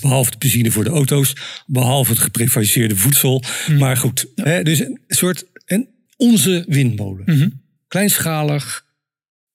[0.00, 1.32] Behalve de benzine voor de auto's,
[1.66, 3.42] behalve het geprivatiseerde voedsel.
[3.78, 7.22] Maar goed, hè, dus een soort en onze windmolen.
[7.26, 7.48] Mhm.
[7.88, 8.84] Kleinschalig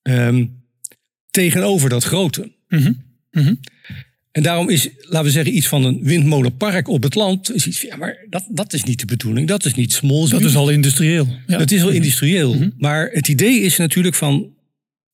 [0.01, 0.45] ehm,
[1.31, 2.51] tegenover dat grote.
[2.67, 2.93] Mhm.
[3.31, 3.53] Mhm.
[4.31, 7.53] En daarom is, laten we zeggen, iets van een windmolenpark op het land.
[7.53, 9.47] Is iets, van, ja, maar dat, dat is niet de bedoeling.
[9.47, 10.29] Dat is niet small.
[10.29, 11.27] Dat is al industrieel.
[11.47, 11.59] Ja.
[11.59, 12.71] Het is wel industrieel.
[12.77, 14.53] Maar het idee is natuurlijk van...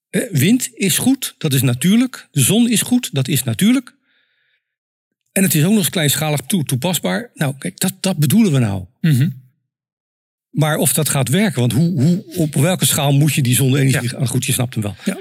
[0.09, 2.27] eh, wind is goed, dat is natuurlijk.
[2.31, 3.95] De zon is goed, dat is natuurlijk.
[5.31, 7.31] En het is ook nog eens kleinschalig toe, toepasbaar.
[7.33, 8.85] Nou, kijk, dat, dat bedoelen we nou.
[9.01, 9.29] Mhm.
[10.49, 14.15] Maar of dat gaat werken, want hoe, hoe, op welke schaal moet je die zonne-energie...
[14.15, 14.95] Ah, goed, je snapt hem wel.
[15.05, 15.19] Ja.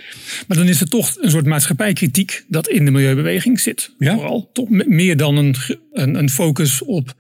[0.49, 3.91] Maar dan is er toch een soort maatschappijkritiek dat in de milieubeweging zit.
[3.99, 4.15] Ja.
[4.15, 5.55] Vooral toch me- meer dan een,
[5.93, 7.15] een, een focus op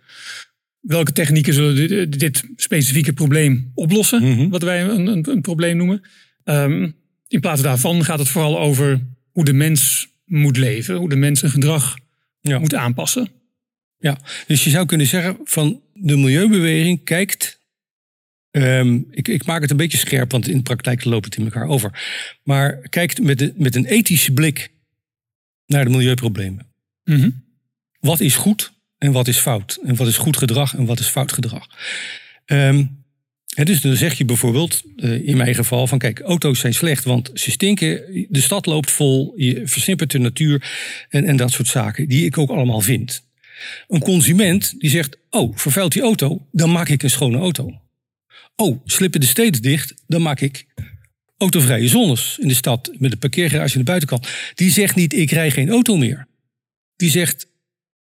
[0.81, 4.23] welke technieken zullen dit, dit specifieke probleem oplossen.
[4.23, 4.49] Mhm.
[4.49, 6.03] Wat wij een, een, een probleem noemen.
[6.45, 6.91] Ehm,
[7.29, 9.01] in plaats daarvan gaat het vooral over
[9.33, 10.95] hoe de mens moet leven.
[10.95, 11.97] Hoe de mens zijn gedrag
[12.41, 12.59] Ja.
[12.59, 13.29] moet aanpassen.
[13.99, 17.56] Ja, dus je zou kunnen zeggen van de milieubeweging kijkt.
[18.63, 21.45] Ehm, ik, ik maak het een beetje scherp, want in de praktijk loopt het in
[21.45, 22.03] elkaar over.
[22.43, 24.71] Maar kijkt met, de, met een ethische blik
[25.67, 26.67] naar de milieuproblemen.
[27.05, 27.31] Mhm.
[28.01, 29.79] Wat is goed en wat is fout?
[29.85, 31.67] En wat is goed gedrag en wat is fout gedrag?
[32.45, 32.85] Ehm,
[33.47, 37.31] dus dan zeg je bijvoorbeeld, eh, in mijn geval, van kijk, auto's zijn slecht, want
[37.35, 40.71] ze stinken, de stad loopt vol, je versimpert de natuur
[41.09, 43.25] en, en dat soort zaken, die ik ook allemaal vind.
[43.89, 47.81] Een consument die zegt, oh, vervuilt die auto, dan maak ik een schone auto.
[48.57, 50.67] Oh, slippen de steden dicht, dan maak ik
[51.39, 54.29] autovrije zones in de stad met een parkeergarage aan de buitenkant.
[54.55, 56.27] Die zegt niet, ik rij geen auto meer.
[56.97, 57.47] Die zegt,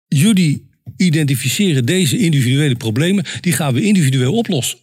[0.07, 4.79] jullie identificeren deze individuele problemen, die gaan we individueel oplossen.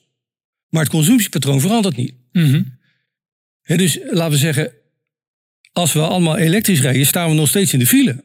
[0.68, 2.14] Maar het consumptiepatroon verandert niet.
[2.32, 2.62] Mhm.
[3.62, 4.72] Dus laten we zeggen,
[5.72, 8.24] als we allemaal elektrisch rijden, staan we nog steeds in de file.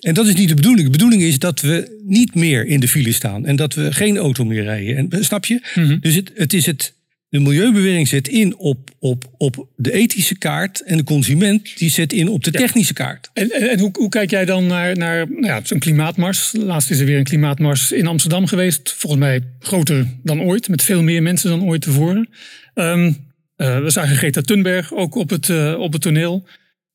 [0.00, 0.84] En dat is niet de bedoeling.
[0.84, 4.16] De bedoeling is dat we niet meer in de file staan en dat we geen
[4.16, 4.96] auto meer rijden.
[4.96, 5.60] En, eh, snap je?
[5.74, 5.98] Mhm.
[6.00, 6.98] Dus het, het is het.
[7.28, 12.12] De milieubeweging zet in op, op, op de ethische kaart en de consument die zet
[12.12, 13.30] in op de technische kaart.
[13.32, 16.52] En, en, en hoe, hoe kijk jij dan naar, naar nou ja, zo'n klimaatmars?
[16.58, 18.94] Laatst is er weer een klimaatmars in Amsterdam geweest.
[18.98, 22.28] Volgens mij groter dan ooit, met veel meer mensen dan ooit tevoren.
[22.74, 23.12] Ehm,
[23.56, 26.46] eh, we zagen Greta Thunberg ook op het, eh, op het toneel.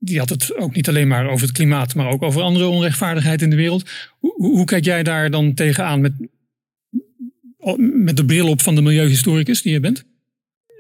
[0.06, 3.42] Die had het ook niet alleen maar over het klimaat, maar ook over andere onrechtvaardigheid
[3.42, 3.90] in de wereld.
[4.20, 6.14] Hoe, hoe, kijk jij daar dan tegenaan met,
[7.78, 10.06] met de bril op van de milieuhistoricus die je bent?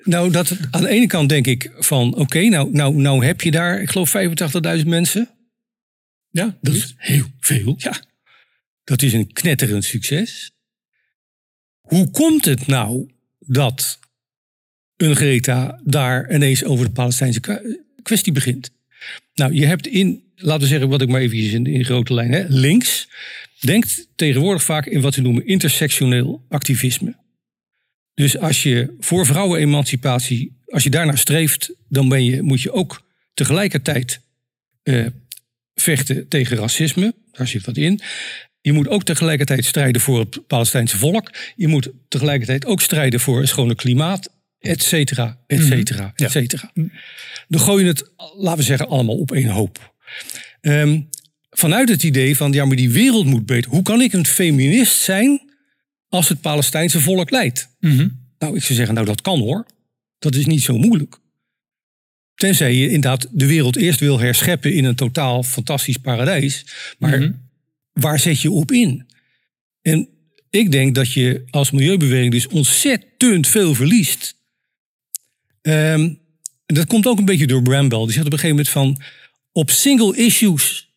[0.04, 3.52] Nou, dat, aan de ene kant denk ik van oké, nou, nou, nou heb je
[3.52, 4.14] daar, ik geloof
[4.78, 5.30] 85.000 mensen.
[6.30, 7.76] Ja, Dat is heel veel.
[7.78, 8.02] Ja.
[8.84, 10.52] Dat is een knetterend succes.
[11.80, 13.10] Hoe komt het nou
[13.40, 14.00] dat
[14.96, 17.42] een Greta daar ineens over de Palestijnse
[18.04, 18.72] kwestie begint?
[19.34, 22.32] Nou, je hebt in, laten we zeggen, wat ik maar even in, in grote lijn,
[22.32, 23.08] hè, links
[23.60, 27.16] denkt tegenwoordig vaak in wat ze noemen intersectioneel activisme.
[28.14, 33.02] Dus als je voor vrouwenemancipatie, als je daarnaar streeft, dan ben je, moet je ook
[33.34, 34.22] tegelijkertijd
[34.84, 35.06] eh,
[35.74, 37.14] vechten tegen racisme.
[37.32, 38.00] Daar zit wat in.
[38.62, 41.32] Je moet ook tegelijkertijd strijden voor het Palestijnse volk.
[41.56, 46.72] Je moet tegelijkertijd ook strijden voor een schone klimaat, et cetera, et cetera, et cetera.
[47.48, 49.94] Dan gooi je het, laten we zeggen, allemaal op één hoop.
[50.62, 51.02] Ehm,
[51.50, 53.72] vanuit het idee van, ja, maar die wereld moet beter.
[53.72, 55.42] Hoe kan ik een feminist zijn
[56.10, 57.70] als het Palestijnse volk leidt?
[57.80, 58.08] Mhm.
[58.40, 59.66] Nou, ik zou zeggen, nou dat kan hoor.
[60.20, 61.18] Dat is niet zo moeilijk.
[62.36, 66.66] Tenzij je inderdaad de wereld eerst wil herscheppen in een totaal fantastisch paradijs.
[67.00, 67.32] Maar Mhm.
[67.92, 69.06] waar zet je op in?
[69.82, 70.10] En
[70.50, 74.36] ik denk dat je als milieubeweging dus ontzettend veel verliest.
[75.66, 76.20] En
[76.66, 78.04] dat komt ook een beetje door Bramwell.
[78.04, 79.02] Die zegt op een gegeven moment van...
[79.52, 80.90] op single issues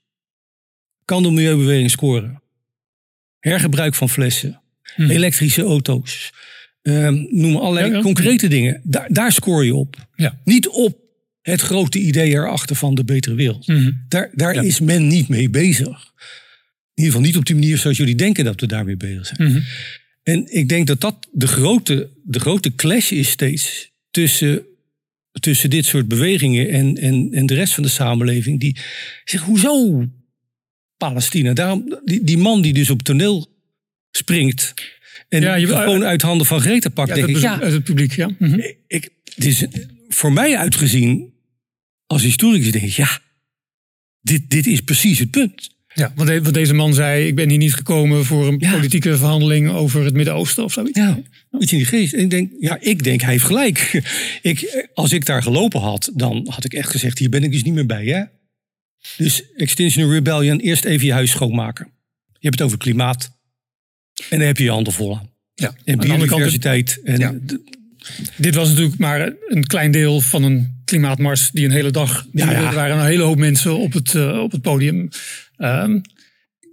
[1.05, 2.43] kan de milieubeweging scoren.
[3.41, 4.61] Hergebruik van flessen.
[4.97, 5.11] Mhm.
[5.11, 6.33] Elektrische auto's.
[6.83, 8.03] ehm, noem maar allerlei Ja, ja.
[8.03, 8.81] concrete dingen.
[8.85, 9.97] Daar, daar scoor je op.
[10.15, 10.41] Ja.
[10.45, 10.99] Niet op
[11.43, 13.67] het grote idee erachter van de betere wereld.
[13.67, 13.91] Mhm.
[14.09, 14.61] Daar, daar Ja.
[14.63, 15.87] is men niet mee bezig.
[16.95, 19.49] In ieder geval niet op die manier zoals jullie denken dat we daarmee bezig zijn.
[19.53, 19.61] Mhm.
[20.23, 23.91] En ik denk dat dat de grote, de grote clash is steeds
[24.23, 24.67] tussen,
[25.41, 28.61] tussen dit soort bewegingen en, en, en de rest van de samenleving.
[28.61, 28.77] Die
[29.25, 30.05] zegt, hoezo
[30.97, 31.53] Palestina?
[31.53, 33.47] Daarom, die, die man die dus op toneel
[34.11, 34.75] springt
[35.29, 37.61] en Ja, je- gewoon uit handen van Greta pakt, Ja, denk uit, ik, het, ja,
[37.61, 38.31] uit het publiek, ja.
[38.39, 38.61] Mhm.
[38.87, 39.65] ik, het is
[40.09, 41.33] voor mij uitgezien
[42.07, 43.21] als historicus denk ik, ja,
[44.21, 45.77] dit, dit is precies het punt.
[45.99, 48.73] Ja, want, de- want deze man zei, ik ben hier niet gekomen voor een Ja.
[48.73, 50.99] politieke verhandeling over het Midden-Oosten of zoiets.
[50.99, 51.19] Ja,
[51.59, 52.13] iets in die geest.
[52.13, 54.03] En ik denk, ja, ik denk, hij heeft gelijk.
[54.43, 57.63] ik, als ik daar gelopen had, dan had ik echt gezegd, hier ben ik dus
[57.63, 58.23] niet meer bij, hè?
[59.17, 61.87] Dus Extinction Rebellion, eerst even je huis schoonmaken.
[62.27, 63.31] Je hebt het over klimaat.
[64.31, 65.31] En dan heb je je handen vol aan.
[65.55, 65.75] Ja.
[65.85, 67.01] En biodiversiteit.
[67.05, 67.35] En Ja.
[68.37, 72.53] Dit was natuurlijk maar een klein deel van een klimaatmars die een hele dag duurde.
[72.53, 72.69] Ja, ja.
[72.69, 75.09] Er waren een hele hoop mensen op het, eh, op het podium.
[75.57, 75.99] Ehm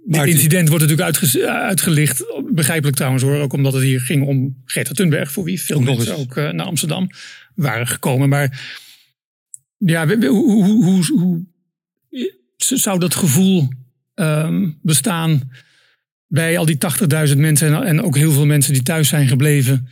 [0.06, 4.62] dit incident wordt natuurlijk uitge- uitgelicht, begrijpelijk trouwens hoor, ook omdat het hier ging om
[4.64, 7.10] Greta Thunberg, voor wie veel Ook mensen ook eh, naar Amsterdam
[7.54, 8.28] waren gekomen.
[8.28, 8.68] Maar
[9.78, 11.44] ja, hoe, hoe, hoe, hoe
[12.56, 13.68] zou dat gevoel
[14.14, 15.50] ehm, bestaan
[16.26, 16.78] bij al die
[17.28, 19.88] 80.000 mensen en, en ook heel veel mensen die thuis zijn gebleven,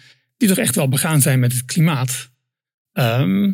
[0.47, 2.31] die toch echt wel begaan zijn met het klimaat?
[2.93, 3.53] Ehm,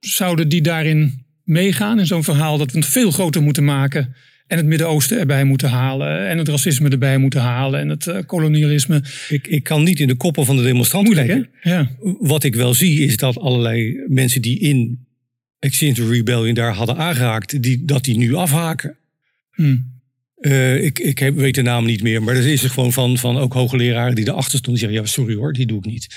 [0.00, 4.14] zouden die daarin meegaan in zo'n verhaal dat we het veel groter moeten maken
[4.46, 8.18] en het Midden-Oosten erbij moeten halen en het racisme erbij moeten halen en het eh,
[8.26, 9.02] kolonialisme?
[9.28, 11.48] ik, ik kan niet in de koppen van de demonstranten kijken.
[11.62, 11.90] Ja.
[12.18, 15.06] Wat ik wel zie, is dat allerlei mensen die in
[15.58, 18.96] Extinction Rebellion daar hadden aangeraakt, die, dat die nu afhaken.
[19.50, 19.76] Hm.
[20.44, 23.18] Eh, ik ik heb, weet de naam niet meer, maar er is er gewoon van,
[23.18, 24.72] van ook hoogleraren die erachter stonden.
[24.72, 26.16] Die zeggen, ja, sorry hoor, die doe ik niet.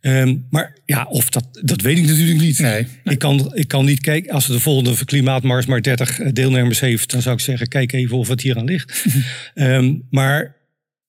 [0.00, 2.58] Ehm, maar ja, of dat, dat weet ik natuurlijk niet.
[2.58, 2.86] Nee.
[3.04, 7.22] Ik, kan, ik kan niet kijken, als de volgende klimaatmars maar 30 deelnemers heeft, dan
[7.22, 9.04] zou ik zeggen, kijk even of het hier aan ligt.
[9.54, 10.56] Ehm, maar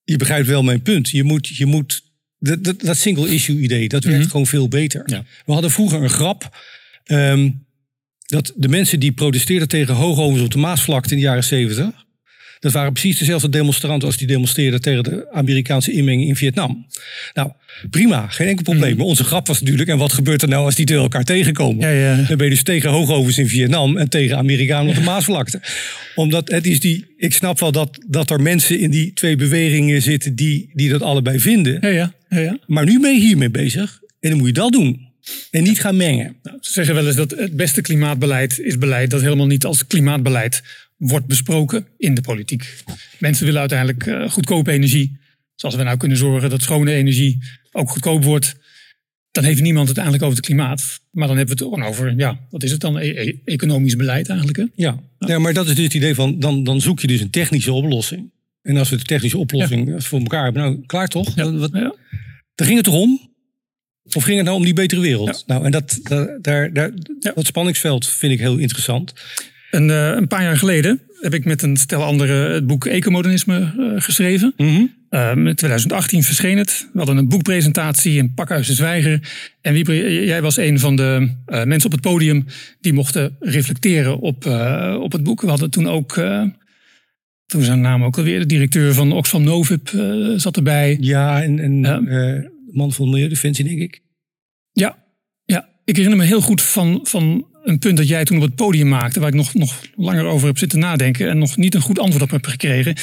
[0.03, 1.09] je begrijpt wel mijn punt.
[1.09, 2.03] Je moet, je moet
[2.39, 5.01] dat, dat, dat single issue idee, dat werkt gewoon veel beter.
[5.05, 5.23] Ja.
[5.45, 6.57] We hadden vroeger een grap.
[7.03, 7.49] ehm,
[8.25, 12.05] dat de mensen die protesteerden tegen hoogovens op de Maasvlakte in de jaren 70.
[12.60, 16.86] Dat waren precies dezelfde demonstranten als die demonstreerden tegen de Amerikaanse inmenging in Vietnam.
[17.34, 17.51] Nou,
[17.89, 18.97] prima, geen enkel probleem.
[18.97, 21.89] Maar onze grap was natuurlijk, en wat gebeurt er nou als die twee elkaar tegenkomen?
[21.89, 22.16] Ja, ja.
[22.16, 25.62] Dan ben je dus tegen hoogovens in Vietnam en tegen Amerikanen op de Maasvlakte.
[26.16, 30.01] Omdat het is die, ik snap wel dat, dat er mensen in die twee bewegingen
[30.01, 31.78] zitten die, die dat allebei vinden.
[31.82, 32.58] Ja, ja, ja, ja.
[32.68, 35.05] Maar nu ben je hiermee bezig en dan moet je dat doen.
[35.51, 36.36] En niet gaan mengen.
[36.43, 39.88] Nou, ze zeggen wel eens dat het beste klimaatbeleid is beleid dat helemaal niet als
[39.88, 40.64] klimaatbeleid
[40.97, 42.83] wordt besproken in de politiek.
[43.19, 45.17] Mensen willen uiteindelijk eh, goedkope energie.
[45.55, 47.37] Zoals we nou kunnen zorgen dat schone energie
[47.71, 48.55] ook goedkoop wordt.
[49.31, 50.99] Dan heeft niemand het eigenlijk over het klimaat.
[51.11, 52.97] Maar dan hebben we het gewoon over, ja, wat is het dan?
[52.97, 54.57] E- e- economisch beleid eigenlijk.
[54.57, 54.65] Hè?
[54.75, 54.99] Ja.
[55.19, 57.71] ja, maar dat is dus het idee van, dan, dan zoek je dus een technische
[57.73, 58.31] oplossing.
[58.61, 61.35] En als we de technische oplossing voor elkaar hebben, nou klaar toch?
[61.35, 61.51] Ja.
[61.51, 61.95] Wat, Ja.
[62.55, 63.29] Daar ging het toch om?
[64.13, 65.43] Of ging het nou om die betere wereld?
[65.47, 66.91] Nou, en dat, daar, daar, daar-
[67.33, 69.13] dat spanningsveld vind ik heel interessant.
[69.72, 73.74] Een, eh, een paar jaar geleden heb ik met een stel anderen het boek Ecomodernisme
[73.78, 74.53] eh, geschreven.
[75.09, 76.89] Um, in 2018 verscheen het.
[76.93, 79.20] We hadden een boekpresentatie in Pakhuis de Zwijger.
[79.61, 79.78] En
[80.26, 82.45] jij was een van de eh, mensen op het podium
[82.82, 84.45] die mochten reflecteren op,
[84.99, 85.41] op het boek.
[85.41, 86.13] We hadden toen ook,
[87.45, 90.97] toen zijn naam ook alweer, de directeur van Oxfam Novib uh, zat erbij.
[90.99, 91.82] Ja, en, en
[92.72, 94.01] man van Milieudefensie, denk ik.
[94.72, 95.03] Ja,
[95.45, 98.55] ja, ik herinner me heel goed van, van een punt dat jij toen op het
[98.55, 101.82] podium maakte, waar ik nog, nog langer over heb zitten nadenken en nog niet een
[101.82, 102.95] goed antwoord op heb gekregen.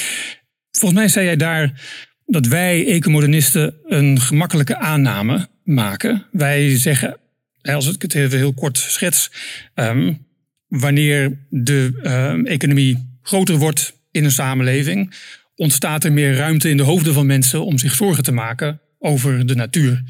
[0.71, 1.83] Volgens mij zei jij daar
[2.27, 6.27] dat wij ecomodernisten een gemakkelijke aanname maken.
[6.33, 7.17] Wij zeggen,
[7.63, 9.31] als ik het even heel kort schets,
[9.75, 10.27] um,
[10.67, 15.15] wanneer de um, economie groter wordt in een samenleving,
[15.57, 19.47] ontstaat er meer ruimte in de hoofden van mensen om zich zorgen te maken over
[19.47, 20.03] de natuur.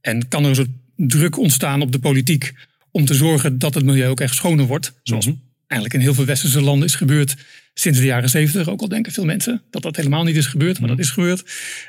[0.00, 2.52] En kan er een soort druk ontstaan op de politiek
[2.90, 4.92] om te zorgen dat het milieu ook echt schoner wordt.
[5.02, 5.42] Zoals mm -hmm.
[5.66, 7.36] eigenlijk in heel veel westerse landen is gebeurd
[7.78, 8.68] sinds de jaren zeventig.
[8.68, 11.44] Ook al denken veel mensen dat dat helemaal niet is gebeurd, maar dat is gebeurd.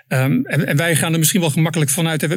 [0.07, 2.27] Um, en, en, wij gaan er misschien wel gemakkelijk vanuit.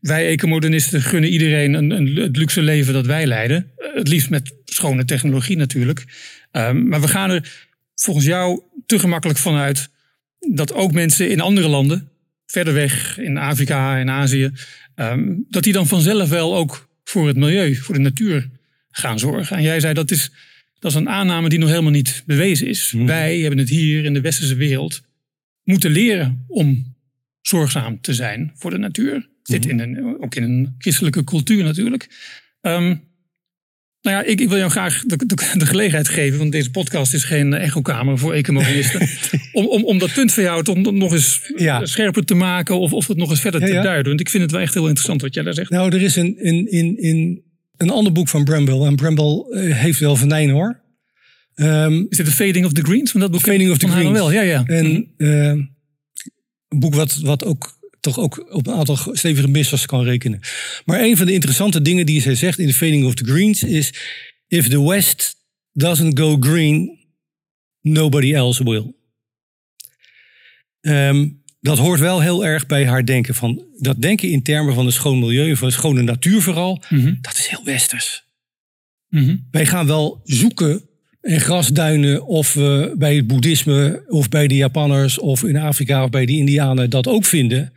[0.00, 3.70] Wij ecomodernisten gunnen iedereen een, een, het luxe leven dat wij leiden.
[3.76, 6.04] Het liefst met schone technologie natuurlijk.
[6.52, 9.88] Um, maar we gaan er volgens jou te gemakkelijk vanuit
[10.38, 12.08] dat ook mensen in andere landen,
[12.46, 14.50] verder weg in Afrika en Azië,
[14.94, 18.48] um, dat die dan vanzelf wel ook voor het milieu, voor de natuur
[18.90, 19.56] gaan zorgen.
[19.56, 20.30] En jij zei dat is,
[20.78, 22.92] dat is een aanname die nog helemaal niet bewezen is.
[22.92, 23.00] Mhm.
[23.00, 23.06] Mm.
[23.06, 25.02] Wij hebben het hier in de westerse wereld
[25.64, 26.96] moeten leren om
[27.40, 29.28] zorgzaam te zijn voor de natuur.
[29.42, 29.70] Zit Mhm.
[29.70, 32.08] in een, ook in een christelijke cultuur natuurlijk.
[32.62, 33.02] Um,
[34.02, 37.14] Nou ja, ik, ik wil jou graag de, de, de gelegenheid geven, want deze podcast
[37.14, 39.08] is geen echokamer voor economisten.
[39.52, 41.86] om, om, om dat punt van jou toch nog eens Ja.
[41.86, 43.82] scherper te maken of, of het nog eens verder Ja, te ja.
[43.82, 44.06] duiden.
[44.08, 45.70] Want ik vind het wel echt heel interessant wat jij daar zegt.
[45.70, 47.42] Nou, er is een, in, in, in
[47.76, 48.86] een ander boek van Bramble.
[48.86, 50.80] En Bramble eh, heeft wel venijn hoor.
[51.54, 53.10] Ehm, Is dit de Fading of the Greens?
[53.10, 54.12] Van dat boek Fading of the Greens.
[54.12, 54.64] wel, ja, ja.
[54.66, 60.04] En eh, een boek wat, wat ook toch ook op een aantal stevige missers kan
[60.04, 60.40] rekenen.
[60.84, 63.62] Maar een van de interessante dingen die zij zegt in The Fading of the Greens
[63.62, 63.92] is...
[64.48, 65.36] If the West
[65.72, 66.98] doesn't go green,
[67.80, 68.94] nobody else will.
[70.80, 71.28] Ehm,
[71.60, 73.34] dat hoort wel heel erg bij haar denken.
[73.34, 76.82] Van, dat denken in termen van een schoon milieu, van een schone natuur vooral.
[76.88, 77.14] Mhm.
[77.20, 78.24] Dat is heel westers.
[79.08, 79.36] Mhm.
[79.50, 80.82] Wij gaan wel zoeken
[81.20, 86.10] en grasduinen of we bij het boeddhisme of bij de Japanners of in Afrika of
[86.10, 87.72] bij de Indianen dat ook vinden.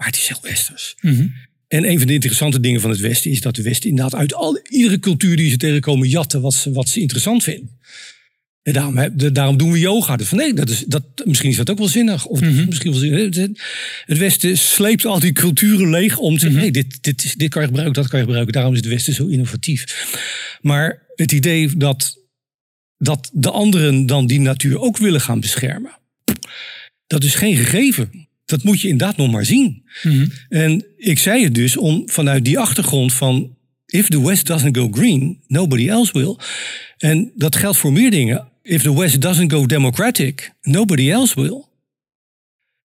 [0.00, 0.94] Maar het is heel westers.
[1.00, 1.26] Mhm.
[1.68, 4.34] En een van de interessante dingen van het Westen is dat de Westen inderdaad uit
[4.34, 7.78] al, iedere cultuur die ze tegenkomen jatten wat ze, wat ze interessant vinden.
[8.62, 10.16] En daarom, daarom doen we yoga.
[10.16, 12.26] Dus van nee, dat is, dat, misschien is dat ook wel zinnig.
[12.26, 13.36] Of misschien wel zinnig.
[13.36, 17.48] Het- Westen sleept al die culturen leeg om te zeggen: hey, dit, dit, is- dit
[17.50, 18.54] kan je gebruiken, dat kan je gebruiken.
[18.54, 20.06] Daarom is het Westen zo innovatief.
[20.60, 22.16] Maar het idee dat,
[22.98, 25.98] dat de anderen dan die natuur ook willen gaan beschermen,
[27.06, 28.28] dat is geen gegeven.
[28.50, 29.82] Dat moet je inderdaad nog maar zien.
[30.02, 30.26] Mhm.
[30.48, 34.88] En ik zei het dus om vanuit die achtergrond van if the West doesn't go
[34.90, 36.36] green, nobody else will.
[36.98, 38.48] En dat geldt voor meer dingen.
[38.62, 41.64] If the West doesn't go democratic, nobody else will.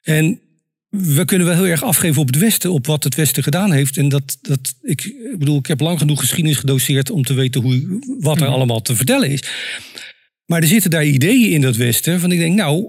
[0.00, 0.40] En
[0.88, 3.96] we kunnen wel heel erg afgeven op het Westen, op wat het Westen gedaan heeft.
[3.96, 7.60] En dat, dat ik, ik bedoel, ik heb lang genoeg geschiedenis gedoseerd om te weten
[7.60, 9.42] hoe, wat er allemaal te vertellen is.
[10.46, 12.86] Maar er zitten daar ideeën in dat Westen van ik denk, nou,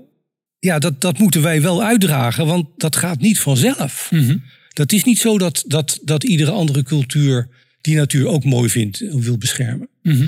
[0.64, 4.07] ja, dat, dat moeten wij wel uitdragen, want dat gaat niet vanzelf.
[4.11, 4.38] Mhm.
[4.74, 7.47] Dat is niet zo dat, dat, dat iedere andere cultuur
[7.82, 9.89] die natuur ook mooi vindt en wil beschermen.
[10.01, 10.28] Mhm.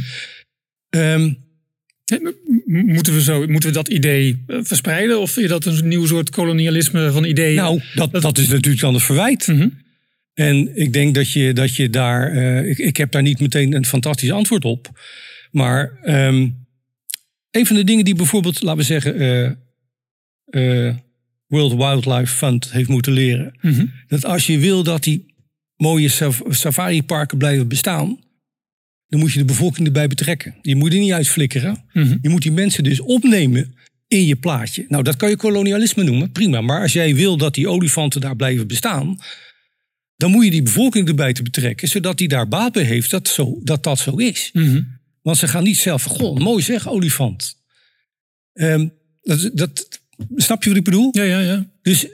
[0.90, 1.34] Ehm,
[2.66, 5.20] Moeten we, zo, moeten we dat idee eh, verspreiden?
[5.20, 7.56] Of je dat een nieuw soort kolonialisme van ideeën?
[7.56, 9.48] nou, dat, dat is natuurlijk dan het verwijt.
[9.48, 9.70] Mhm.
[10.34, 12.32] En ik denk dat je, dat je daar.
[12.32, 15.00] eh, ik, ik heb daar niet meteen een fantastisch antwoord op.
[15.52, 16.50] Maar ehm,
[17.52, 19.52] een van de dingen die bijvoorbeeld, laten we zeggen, eh,
[20.56, 20.96] eh,
[21.48, 23.58] World Wildlife Fund heeft moeten leren.
[23.62, 23.86] Mhm.
[24.08, 25.34] Dat als je wil dat die
[25.78, 28.24] mooie saf- safari-parken blijven bestaan.
[29.08, 30.56] dan moet je de bevolking erbij betrekken.
[30.62, 31.84] Je moet er niet uitflikkeren.
[31.94, 32.18] Mhm.
[32.22, 33.76] Je moet die mensen dus opnemen
[34.08, 34.86] in je plaatje.
[34.88, 36.62] Nou, dat kan je kolonialisme noemen, prima.
[36.62, 39.18] Maar als jij wil dat die olifanten daar blijven bestaan.
[40.18, 41.88] dan moet je die bevolking erbij te betrekken.
[41.88, 44.50] zodat die daar baat bij heeft dat zo, dat, dat zo is.
[44.54, 44.82] Mhm.
[45.22, 47.56] Want ze gaan niet zelf goh, mooi zeg, olifant.
[48.54, 48.88] Ehm,
[49.22, 50.02] dat, dat,
[50.36, 51.10] snap je wat ik bedoel?
[51.12, 51.66] Ja, ja, ja.
[51.82, 52.08] Dus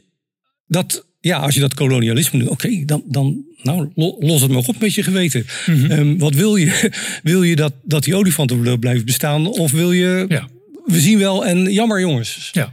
[0.68, 4.64] dat, ja, als je dat kolonialisme doet, oké, dan, dan nou, lo- los het maar
[4.66, 5.46] op met je geweten.
[5.66, 5.92] Mhm.
[5.92, 6.92] Ehm, wat wil je?
[7.24, 9.48] Wil je dat, dat die olifanten blijven bestaan?
[9.48, 10.48] Of wil je, Ja.
[10.86, 12.50] we zien wel en jammer jongens.
[12.52, 12.72] Ja.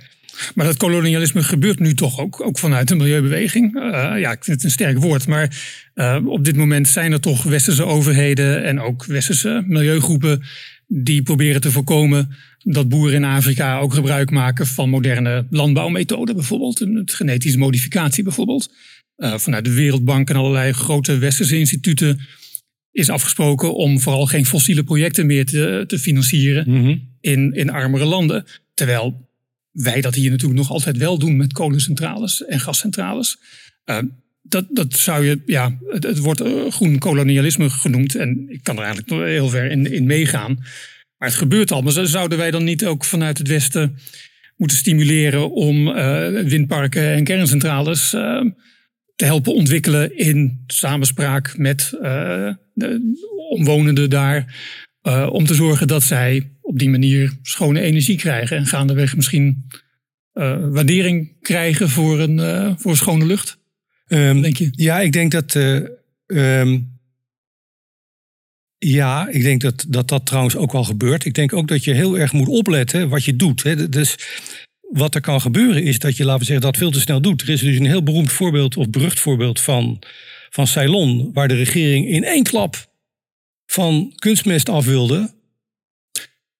[0.54, 3.74] Maar dat kolonialisme gebeurt nu toch ook, ook vanuit de milieubeweging.
[3.76, 5.26] Eh, ja, ik vind het een sterk woord.
[5.26, 5.56] Maar
[5.94, 10.42] eh, op dit moment zijn er toch westerse overheden en ook westerse milieugroepen
[10.88, 16.84] die proberen te voorkomen dat boeren in Afrika ook gebruik maken van moderne landbouwmethoden, bijvoorbeeld
[17.04, 18.72] genetische modificatie bijvoorbeeld.
[19.16, 22.20] Eh, vanuit de Wereldbank en allerlei grote westerse instituten
[22.92, 26.66] is afgesproken om vooral geen fossiele projecten meer te, te financieren
[27.20, 28.44] in, in armere landen.
[28.74, 29.28] Terwijl
[29.70, 33.38] wij dat hier natuurlijk nog altijd wel doen met kolencentrales en gascentrales.
[33.84, 33.98] Uh,
[34.42, 38.14] dat, dat zou je, ja, het, wordt uh, groen kolonialisme genoemd.
[38.14, 40.54] En ik kan er eigenlijk nog heel ver in, in meegaan.
[41.18, 41.82] Maar het gebeurt al.
[41.82, 43.98] Maar zouden wij dan niet ook vanuit het Westen
[44.56, 48.44] moeten stimuleren om uh, windparken en kerncentrales uh,
[49.14, 51.90] te helpen ontwikkelen in samenspraak met
[52.74, 53.14] de
[53.50, 54.56] omwonenden daar.
[55.30, 58.56] Om te zorgen dat zij op die manier schone energie krijgen.
[58.56, 59.66] En gaandeweg misschien
[60.70, 63.58] waardering krijgen voor een, voor schone lucht.
[64.08, 64.68] Um, denk je?
[64.72, 65.54] Ja, ik denk dat.
[66.26, 66.96] Um,
[68.78, 71.24] ja, ik denk dat, dat dat trouwens ook wel gebeurt.
[71.24, 73.62] Ik denk ook dat je heel erg moet opletten wat je doet.
[73.62, 73.88] Hè.
[73.88, 74.16] Dus
[74.90, 77.42] wat er kan gebeuren is dat je, laten we zeggen, dat veel te snel doet.
[77.42, 79.98] Er is dus een heel beroemd voorbeeld of berucht voorbeeld van,
[80.50, 82.90] van Ceylon, waar de regering in één klap
[83.66, 85.34] van kunstmest af wilde.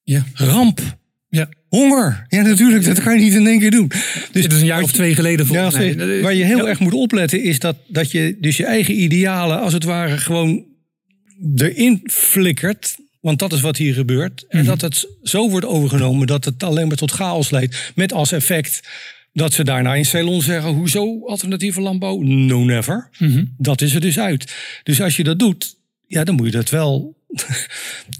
[0.02, 0.26] Ja.
[0.34, 0.80] Ramp.
[1.28, 1.48] Ja.
[1.68, 2.24] Honger.
[2.28, 3.88] Ja, natuurlijk, dat kan je niet in één keer doen.
[4.32, 6.22] Dus het is een jaar of twee geleden volgens ja, mij.
[6.22, 6.66] Waar je heel ja.
[6.66, 10.64] erg moet opletten is dat, dat je dus je eigen idealen als het ware gewoon
[11.54, 12.96] erin flikkert.
[13.20, 14.44] Want dat is wat hier gebeurt.
[14.48, 14.78] En mm -hmm.
[14.78, 17.92] dat het zo wordt overgenomen dat het alleen maar tot chaos leidt.
[17.94, 18.88] Met als effect
[19.32, 22.20] dat ze daarna in Ceylon zeggen: hoezo alternatieve landbouw?
[22.20, 23.08] No, never.
[23.18, 23.54] Mm -hmm.
[23.58, 24.54] Dat is er dus uit.
[24.82, 27.40] Dus als je dat doet, ja, dan moet je dat wel een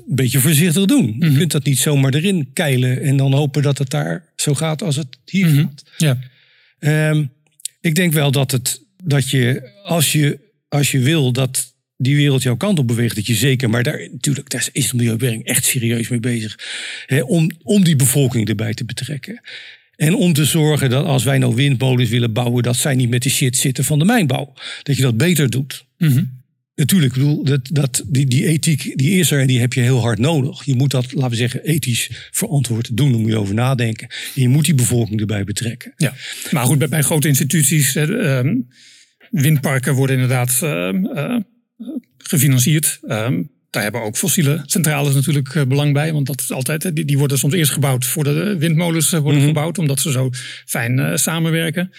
[0.15, 1.15] beetje voorzichtig doen.
[1.19, 1.31] Mhm.
[1.31, 4.83] Je kunt dat niet zomaar erin keilen en dan hopen dat het daar zo gaat
[4.83, 5.57] als het hier Mhm.
[5.57, 5.83] gaat.
[5.97, 6.19] Ja.
[6.79, 7.25] Ehm,
[7.81, 10.39] ik denk wel dat, het, dat je, als je,
[10.69, 14.09] als je wil dat die wereld jouw kant op beweegt, dat je zeker, maar daar
[14.13, 16.59] natuurlijk, daar is de milieubeweging echt serieus mee bezig,
[17.07, 19.41] hè, om, om die bevolking erbij te betrekken.
[19.97, 23.23] En om te zorgen dat als wij nou windmolens willen bouwen, dat zij niet met
[23.23, 24.53] de shit zitten van de mijnbouw.
[24.83, 25.85] Dat je dat beter doet.
[25.99, 26.25] Mhm.
[26.79, 29.81] Natuurlijk, ik bedoel, dat, dat, die, die ethiek die is er en die heb je
[29.81, 30.65] heel hard nodig.
[30.65, 33.11] Je moet dat, laten we zeggen, ethisch verantwoord doen.
[33.11, 34.09] Daar moet je over nadenken.
[34.09, 35.93] En je moet die bevolking erbij betrekken.
[35.97, 36.15] Ja,
[36.51, 38.55] maar goed, bij, bij grote instituties, ehm,
[39.31, 41.37] windparken worden inderdaad ehm, eh,
[42.19, 42.99] gefinancierd.
[43.07, 47.05] Ehm, daar hebben ook fossiele centrales natuurlijk eh, belang bij, want dat is altijd, die,
[47.05, 49.49] die worden soms eerst gebouwd voordat de windmolens eh, worden Mhm.
[49.49, 50.31] gebouwd, omdat ze zo
[50.67, 51.91] fijn eh, samenwerken.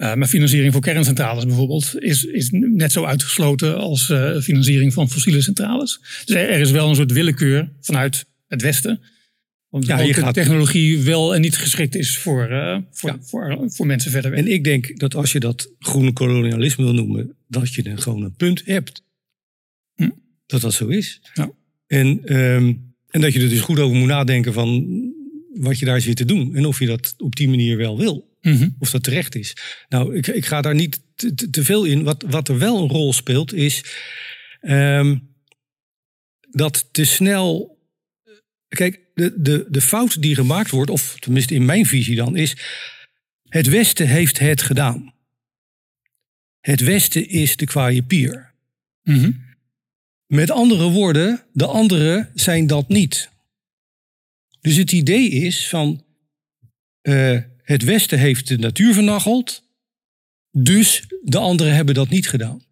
[0.00, 5.10] Eh, maar financiering voor kerncentrales bijvoorbeeld is, is net zo uitgesloten als eh, financiering van
[5.10, 6.00] fossiele centrales.
[6.24, 9.00] Dus er, er is wel een soort willekeur vanuit het Westen.
[9.68, 13.18] Want Ja, je de gaat- technologie wel en niet geschikt is voor, eh, voor, Ja.
[13.20, 14.40] voor, voor mensen verder weg.
[14.40, 18.22] En ik denk dat als je dat groene kolonialisme wil noemen, dat je dan gewoon
[18.22, 19.02] een punt hebt.
[19.94, 20.10] Hm.
[20.46, 21.20] Dat dat zo is.
[21.34, 21.50] Ja.
[21.86, 22.72] En, ehm,
[23.10, 24.86] en dat je er dus goed over moet nadenken van
[25.54, 26.54] wat je daar zit te doen.
[26.56, 28.28] En of je dat op die manier wel wil.
[28.40, 28.68] Mhm.
[28.78, 29.56] Of dat terecht is.
[29.88, 31.00] Nou, ik, ik ga daar niet
[31.50, 32.02] te, veel in.
[32.02, 33.84] Wat, wat er wel een rol speelt is
[34.60, 35.18] ehm,
[36.50, 37.78] dat te snel.
[38.68, 42.56] Kijk, de, de, de fout die gemaakt wordt, of tenminste in mijn visie dan, is.
[43.48, 45.14] Het Westen heeft het gedaan.
[46.60, 48.52] Het Westen is de kwaaie pier.
[49.02, 49.30] Mhm.
[50.26, 53.30] Met andere woorden, de anderen zijn dat niet.
[54.60, 56.04] Dus het idee is van
[57.00, 57.38] eh,
[57.70, 59.62] het Westen heeft de natuur vernacheld,
[60.50, 62.62] dus de anderen hebben dat niet gedaan.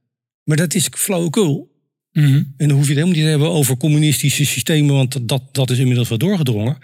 [0.44, 1.76] Maar dat is flauwekul.
[2.12, 2.42] Mhm.
[2.56, 5.70] En dan hoef je het helemaal niet te hebben over communistische systemen, want dat, dat
[5.70, 6.78] is inmiddels wel doorgedrongen.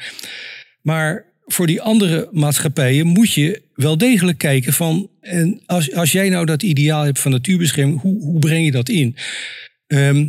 [0.83, 6.29] Maar voor die andere maatschappijen moet je wel degelijk kijken van, en als, als jij
[6.29, 9.17] nou dat ideaal hebt van natuurbescherming, hoe, hoe breng je dat in?
[9.87, 10.29] Ehm,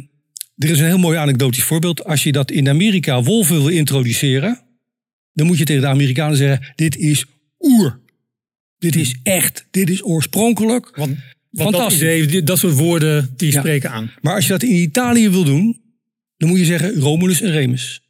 [0.55, 2.03] er is een heel mooi anekdotisch voorbeeld.
[2.05, 4.61] Als je dat in Amerika wolven wil introduceren,
[5.33, 7.25] dan moet je tegen de Amerikanen zeggen, dit is
[7.65, 7.99] oer.
[8.77, 10.95] Dit is echt, dit is oorspronkelijk.
[10.95, 11.17] Want,
[11.49, 13.59] want dat, idee, dat soort woorden die Ja.
[13.59, 14.11] spreken aan.
[14.21, 15.81] Maar als je dat in Italië wil doen,
[16.37, 18.01] dan moet je zeggen Romulus en Remus.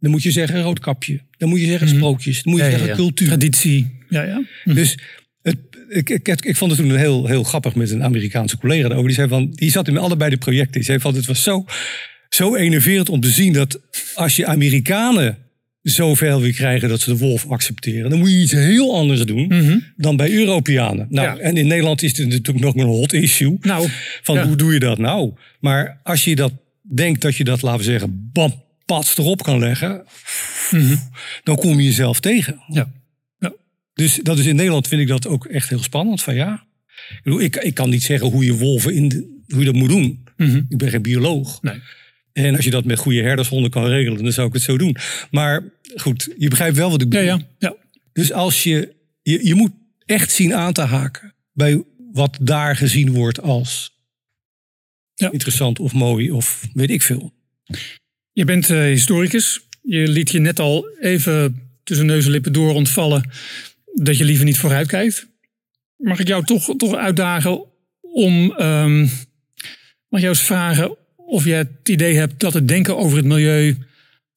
[0.00, 1.20] Dan moet je zeggen roodkapje.
[1.36, 2.42] Dan moet je zeggen sprookjes.
[2.42, 2.94] Dan moet je Ja, zeggen ja.
[2.96, 3.26] cultuur.
[3.26, 3.90] Traditie.
[4.08, 4.42] Ja, ja.
[4.64, 4.76] Mhm.
[4.76, 4.98] Dus
[5.42, 5.56] het,
[5.88, 9.06] ik, ik, ik vond het toen heel, heel grappig met een Amerikaanse collega daarover.
[9.06, 10.72] Die zei van, die zat in allebei de projecten.
[10.72, 11.64] Die zei van, het was zo,
[12.28, 13.80] zo enerverend om te zien dat
[14.14, 15.38] als je Amerikanen
[15.82, 19.46] zoveel wil krijgen dat ze de wolf accepteren, dan moet je iets heel anders doen
[19.46, 19.78] Mhm.
[19.96, 21.06] dan bij Europeanen.
[21.10, 21.42] Nou, Ja.
[21.42, 23.56] en in Nederland is het natuurlijk nog een hot issue.
[23.60, 23.88] Nou,
[24.22, 24.46] Van ja.
[24.46, 25.32] hoe doe je dat nou?
[25.60, 26.52] Maar als je dat
[26.94, 30.04] denkt dat je dat, laten we zeggen, bam, pats erop kan leggen,
[31.44, 32.60] dan kom je jezelf tegen.
[32.68, 32.90] ja.
[33.38, 33.52] ja.
[33.94, 36.22] Dus dat is in Nederland vind ik dat ook echt heel spannend.
[36.22, 36.64] Van ja,
[37.10, 39.74] ik, bedoel, ik, ik kan niet zeggen hoe je wolven in de- hoe je dat
[39.74, 40.24] moet doen.
[40.36, 40.56] Mhm.
[40.68, 41.62] Ik ben geen bioloog.
[41.62, 41.74] Nee.
[42.32, 44.96] En als je dat met goede herdershonden kan regelen, dan zou ik het zo doen.
[45.30, 45.64] Maar
[45.96, 47.38] goed, je begrijpt wel wat ik Ja, bedoel.
[47.38, 47.46] ja.
[47.68, 47.76] ja.
[48.12, 49.72] Dus als je, je, je moet
[50.06, 53.98] echt zien aan te haken bij wat daar gezien wordt als
[55.14, 55.30] Ja.
[55.32, 57.32] interessant of mooi of weet ik veel.
[58.32, 59.60] Je bent eh, historicus.
[59.82, 63.30] Je liet je net al even tussen neus en lippen door ontvallen
[63.94, 65.26] dat je liever niet vooruit kijkt.
[65.96, 67.64] Mag ik jou toch, toch uitdagen
[68.00, 68.52] om.
[68.52, 69.00] ehm,
[70.08, 70.96] mag ik jou eens vragen
[71.30, 73.76] of je het idee hebt dat het denken over het milieu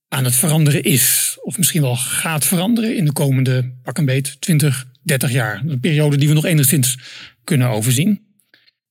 [0.07, 1.37] aan het veranderen is?
[1.41, 5.63] Of misschien wel gaat veranderen in de komende pak een beet 20, 30 jaar.
[5.65, 6.97] Een periode die we nog enigszins
[7.43, 8.21] kunnen overzien.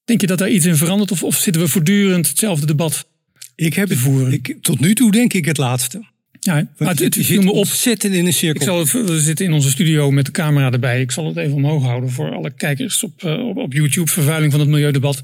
[0.04, 3.08] Denk je dat daar iets in verandert of, of zitten we voortdurend hetzelfde debat
[3.54, 4.32] Ik heb het, voeren?
[4.32, 6.11] ik, tot nu toe denk ik het laatste.
[6.44, 7.66] Ja, maar het, het viel me op.
[7.84, 8.64] in een Ik cirkel.
[8.64, 11.00] zal het, we zitten in onze studio met de camera erbij.
[11.00, 14.10] Ik zal het even omhoog houden voor alle kijkers op, eh, op, op YouTube.
[14.10, 15.20] Vervuiling van het Milieudebat.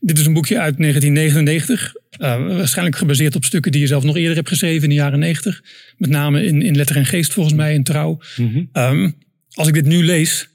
[0.00, 1.94] Dit is een boekje uit 1999.
[2.10, 5.18] eh, waarschijnlijk gebaseerd op stukken die je zelf nog eerder hebt geschreven in de jaren
[5.18, 5.62] 90.
[5.96, 8.20] Met name in, in Letter en Geest volgens mij, in Trouw.
[8.36, 8.64] Mhm.
[8.72, 9.10] Ehm,
[9.52, 10.48] als ik dit nu lees,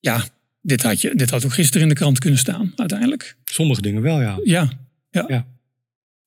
[0.00, 0.24] ja,
[0.62, 3.36] dit had, je, dit had ook gisteren in de krant kunnen staan uiteindelijk.
[3.44, 4.38] Sommige dingen wel, ja.
[4.44, 4.70] Ja,
[5.10, 5.24] ja.
[5.28, 5.46] Ja.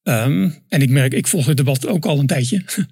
[0.07, 2.63] Ehm, en ik merk, ik volg dit debat ook al een tijdje.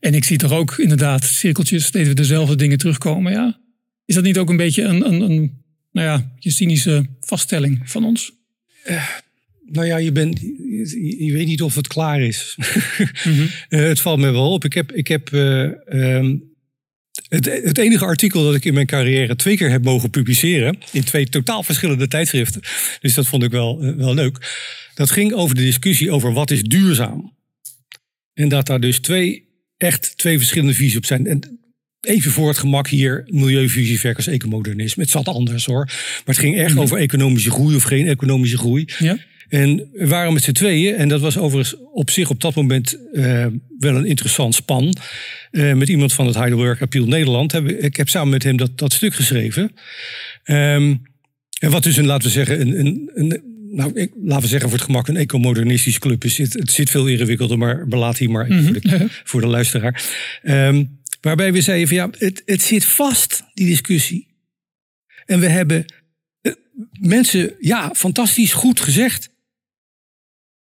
[0.00, 3.32] en ik zie toch ook inderdaad cirkeltjes steeds weer dezelfde dingen terugkomen.
[3.32, 3.60] Ja.
[4.04, 5.62] Is dat niet ook een beetje een, een, een
[5.92, 8.32] nou ja, je cynische vaststelling van ons?
[9.66, 12.56] Nou ja, je, bent, je, je weet niet of het klaar is.
[13.68, 14.64] Eh, het valt me wel op.
[14.64, 16.36] Ik heb, ik heb eh, ehm,
[17.28, 20.78] het, het enige artikel dat ik in mijn carrière twee keer heb mogen publiceren.
[20.92, 22.60] In twee totaal verschillende tijdschriften.
[23.00, 24.38] Dus dat vond ik wel, eh, wel leuk.
[24.94, 27.34] Dat ging over de discussie over wat is duurzaam.
[28.34, 31.26] En dat daar dus twee, echt twee verschillende visies op zijn.
[31.26, 31.60] En
[32.00, 35.02] even voor het gemak hier, milieuvisie versus ecomodernisme.
[35.02, 35.84] Het zat anders hoor.
[35.84, 38.88] Maar het ging echt over economische groei of geen economische groei.
[38.98, 39.18] Ja.
[39.48, 42.98] En we waren met z'n tweeën, en dat was overigens op zich op dat moment
[43.12, 43.46] eh,
[43.78, 44.96] wel een interessant span.
[45.56, 47.52] Eh, met iemand van het Heidelberg Appeal Nederland.
[47.52, 49.72] Heb, ik heb samen met hem dat, dat stuk geschreven.
[50.42, 50.94] Ehm,
[51.58, 54.68] en wat dus een, laten we zeggen, een, een, een nou, ik, laten we zeggen
[54.68, 56.38] voor het gemak, een ecomodernistisch club is.
[56.38, 60.04] Het, het zit veel ingewikkelder, maar belaat hier maar even voor, de, voor de luisteraar.
[60.42, 60.84] Ehm,
[61.20, 64.28] waarbij we zeiden van ja, het, het zit vast, die discussie.
[65.26, 65.84] En we hebben
[66.40, 66.52] eh,
[67.00, 69.30] mensen, ja, fantastisch goed gezegd.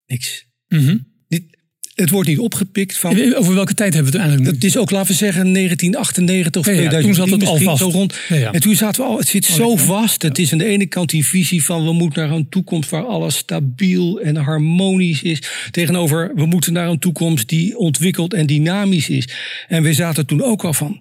[0.06, 0.48] Niks.
[0.68, 0.88] Mhm.
[0.88, 1.02] Dit,
[1.94, 3.34] het wordt niet opgepikt van.
[3.36, 4.56] Over welke tijd hebben we het eigenlijk?
[4.56, 7.16] Het is ook, laten we zeggen, 1998 of Ja, ja, 2000.
[7.16, 7.78] toen zat het al vast.
[7.82, 8.16] Zo rond.
[8.30, 8.52] Ja, ja.
[8.52, 10.22] En toen zaten we al, het zit zo vast.
[10.22, 13.04] Het is aan de ene kant die visie van we moeten naar een toekomst waar
[13.06, 15.42] alles stabiel en harmonisch is.
[15.72, 19.28] Tegenover we moeten naar een toekomst die ontwikkeld en dynamisch is.
[19.68, 21.00] En we zaten toen ook al van.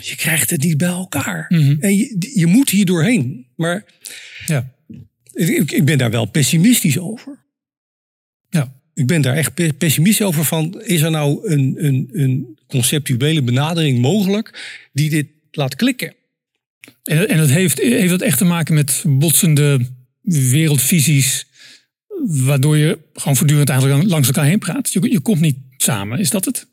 [0.00, 1.46] Je krijgt het niet bij elkaar.
[1.48, 1.76] Mhm.
[1.80, 3.46] En je, je moet hier doorheen.
[3.56, 3.84] Maar
[4.46, 4.72] Ja.
[5.32, 7.43] ik, ik ben daar wel pessimistisch over.
[8.94, 13.42] Ik ben daar echt pe- pessimistisch over van, is er nou een, een, een conceptuele
[13.42, 16.14] benadering mogelijk die dit laat klikken?
[17.02, 19.80] En, en heeft, heeft dat echt te maken met botsende
[20.22, 21.46] wereldvisies,
[22.26, 24.92] waardoor je gewoon voortdurend eigenlijk langs elkaar heen praat.
[24.92, 26.66] Je, je komt niet samen, is dat het?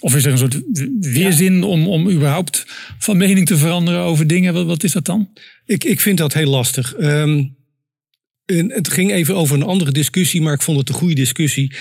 [0.00, 0.62] Of is er een soort
[1.00, 2.64] weerzin om, om überhaupt
[2.98, 4.54] van mening te veranderen over dingen?
[4.54, 5.32] Wat, wat is dat dan?
[5.64, 6.94] Ik, ik vind dat heel lastig.
[6.94, 7.44] Ehm,
[8.46, 11.74] en het ging even over een andere discussie, maar ik vond het een goede discussie.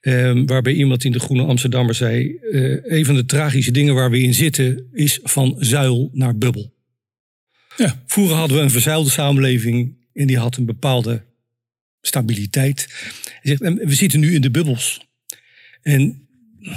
[0.00, 4.10] ehm, waarbij iemand in de Groene Amsterdammer zei: eh, Een van de tragische dingen waar
[4.10, 6.74] we in zitten is van zuil naar bubbel.
[7.76, 8.02] Ja.
[8.06, 11.22] Vroeger hadden we een verzuilde samenleving en die had een bepaalde
[12.00, 12.88] stabiliteit.
[13.40, 15.06] Hij zegt, we zitten nu in de bubbels.
[15.82, 16.28] En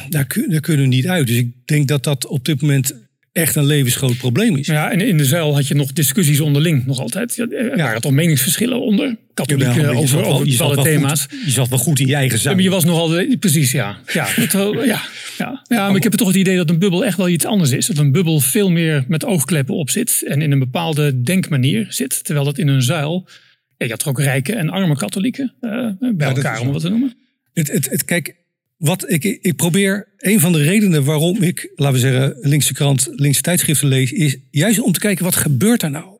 [0.10, 1.28] daar, daar kunnen we niet uit.
[1.28, 3.05] Dus ik denk dat dat op dit moment
[3.36, 4.68] echt een levensgroot probleem is.
[4.68, 7.36] Ja, en in de zuil had je nog discussies onderling nog altijd.
[7.36, 11.22] Ja, Er waren toch meningsverschillen onder katholieken je over, wel- over bepaalde thema's.
[11.22, 13.98] Goed, je zat wel goed in je eigen maar je was nogal, precies ja.
[14.14, 15.02] Ja, het, ja,
[15.38, 15.64] ja.
[15.68, 17.86] ja, maar ik heb toch het idee dat een bubbel echt wel iets anders is.
[17.86, 22.24] Dat een bubbel veel meer met oogkleppen op zit en in een bepaalde denkmanier zit.
[22.24, 23.28] Terwijl dat in een zuil,
[23.78, 26.90] ja, je had er ook rijke en arme katholieken eh, bij elkaar om wat te
[26.90, 27.14] noemen.
[27.54, 28.36] Het, het, het, kijk,
[28.78, 33.07] wat ik, ik probeer, een van de redenen waarom ik, laten we zeggen, linkse krant,
[33.11, 36.17] linkse tijdschriften lees, is juist om te kijken wat gebeurt er nou.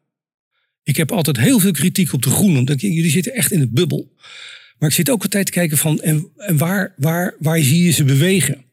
[0.84, 3.74] Ik heb altijd heel veel kritiek op de groenen, omdat jullie zitten echt in een
[3.74, 4.14] bubbel.
[4.80, 7.92] Maar ik zit ook altijd te kijken van, en, en waar, waar, waar zie je
[7.92, 8.66] ze bewegen?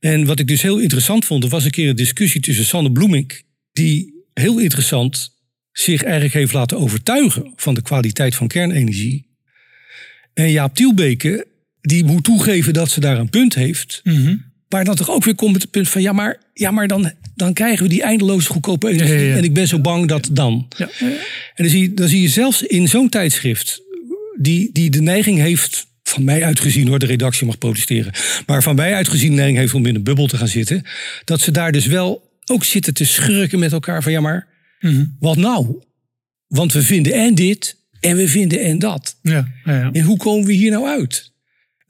[0.00, 2.92] En wat ik dus heel interessant vond, er was een keer een discussie tussen Sanne
[2.92, 3.42] Bloemink,
[3.72, 5.30] die heel interessant
[5.72, 9.26] zich eigenlijk heeft laten overtuigen van de kwaliteit van kernenergie.
[10.34, 11.46] En Jaap Tielbeke,
[11.82, 14.02] die moet toegeven dat ze daar een punt heeft.
[14.68, 17.12] Maar dan toch ook weer komt met het punt van, ja, maar, ja, maar dan,
[17.34, 19.14] dan krijgen we die eindeloos goedkope energie.
[19.14, 19.36] Ja, ja, ja.
[19.36, 20.68] En ik ben zo bang dat dan.
[20.78, 21.18] En
[21.54, 23.82] dan zie, je, dan zie je zelfs in zo'n tijdschrift,
[24.38, 28.12] die, die de neiging heeft, van mij uitgezien hoor, de redactie mag protesteren,
[28.46, 30.82] maar van mij uitgezien de neiging heeft om in een bubbel te gaan zitten,
[31.24, 34.48] dat ze daar dus wel ook zitten te schurken met elkaar van ja, maar
[35.18, 35.82] wat nou?
[36.46, 39.16] Want we vinden en dit en we vinden en dat.
[39.22, 39.90] ja, ja, ja.
[39.92, 41.31] En hoe komen we hier nou uit?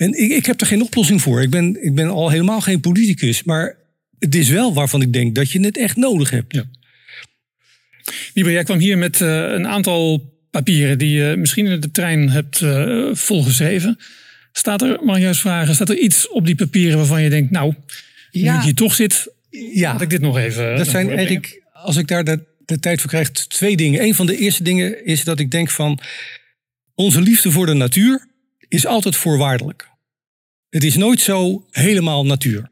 [0.02, 1.42] En ik, ik heb er geen oplossing voor.
[1.42, 3.76] Ik ben, ik ben al helemaal geen politicus, maar
[4.18, 6.54] het is wel waarvan ik denk dat je het echt nodig hebt.
[6.54, 6.64] Ja.
[8.34, 12.30] Lieber, jij kwam hier met eh, een aantal papieren die je misschien in de trein
[12.30, 13.98] hebt eh, volgeschreven.
[14.52, 17.50] Staat er, mag ik juist vragen, staat er iets op die papieren waarvan je denkt,
[17.50, 17.74] nou,
[18.30, 18.56] nu Ja.
[18.56, 20.76] ik hier toch zit, Ja, laat ik dit nog even.
[20.76, 21.16] dat zijn brengen.
[21.26, 24.02] eigenlijk, als ik daar de, de tijd voor krijg, twee dingen.
[24.02, 25.98] Een van de eerste dingen is dat ik denk van,
[26.94, 28.26] onze liefde voor de natuur
[28.68, 29.90] is altijd voorwaardelijk.
[30.72, 32.70] Het is nooit zo helemaal natuur.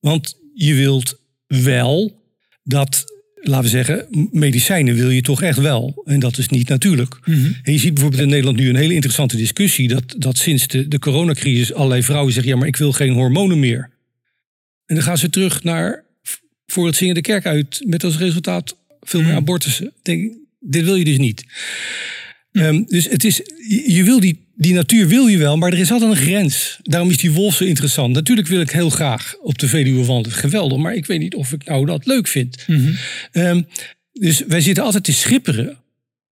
[0.00, 2.22] Want je wilt wel
[2.62, 6.02] dat, laten we zeggen, medicijnen wil je toch echt wel.
[6.04, 7.18] En dat is niet natuurlijk.
[7.62, 9.88] En je ziet bijvoorbeeld in Nederland nu een hele interessante discussie.
[9.88, 13.58] Dat, dat sinds de, de coronacrisis allerlei vrouwen zeggen: ja, maar ik wil geen hormonen
[13.58, 13.90] meer.
[14.86, 16.04] En dan gaan ze terug naar
[16.66, 17.82] voor het zingen de kerk uit.
[17.86, 19.86] Met als resultaat veel meer abortussen.
[19.86, 21.44] Ik Denk, dit wil je dus niet.
[22.52, 23.36] Ehm, dus het is,
[23.68, 26.78] je, je wil die, die natuur wil je wel, maar er is altijd een grens.
[26.82, 28.14] Daarom is die wolf zo interessant.
[28.14, 30.38] Natuurlijk wil ik heel graag op de Veluwe wandelen.
[30.38, 32.64] Geweldig, maar ik weet niet of ik nou dat leuk vind.
[33.32, 33.62] Ehm,
[34.12, 35.78] dus wij zitten altijd te schipperen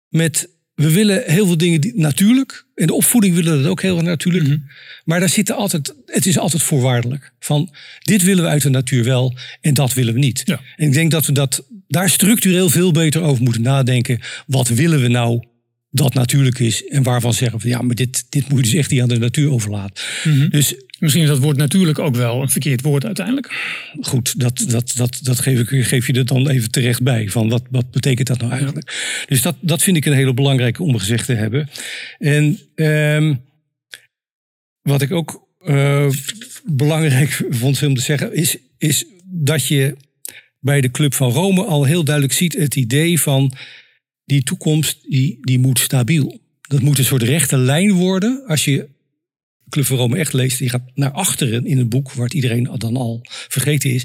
[0.09, 0.49] met...
[0.75, 2.65] We willen heel veel dingen die, natuurlijk.
[2.75, 4.59] In de opvoeding willen we dat ook heel erg natuurlijk.
[5.03, 7.33] Maar daar zitten altijd, het is altijd voorwaardelijk.
[7.39, 10.41] Van dit willen we uit de natuur wel en dat willen we niet.
[10.45, 10.61] Ja.
[10.75, 14.19] En ik denk dat we dat, daar structureel veel beter over moeten nadenken.
[14.47, 15.43] Wat willen we nou
[15.91, 16.87] dat natuurlijk is.
[16.87, 19.17] En waarvan zeggen we, ja, maar dit, dit moet je dus echt niet aan de
[19.17, 20.03] natuur overlaten.
[20.23, 20.49] Mhm.
[20.49, 23.53] Dus Misschien is dat woord natuurlijk ook wel een verkeerd woord uiteindelijk.
[24.01, 27.29] goed, dat, dat, dat, dat geef, ik, geef je er dan even terecht bij.
[27.29, 29.23] Van wat, wat betekent dat nou eigenlijk?
[29.27, 31.69] Dus dat, dat vind ik een hele belangrijke om gezegd te hebben.
[32.17, 33.33] En ehm,
[34.81, 36.09] wat ik ook eh,
[36.65, 39.95] belangrijk vond om te zeggen, is, is dat je
[40.59, 43.53] bij de Club van Rome al heel duidelijk ziet het idee van
[44.25, 46.39] die toekomst, die, die moet stabiel.
[46.61, 48.43] Dat moet een soort rechte lijn worden.
[48.47, 48.89] Als je
[49.71, 52.69] Club van Rome echt leest, die gaat naar achteren in het boek, waar het iedereen
[52.77, 54.03] dan al vergeten is.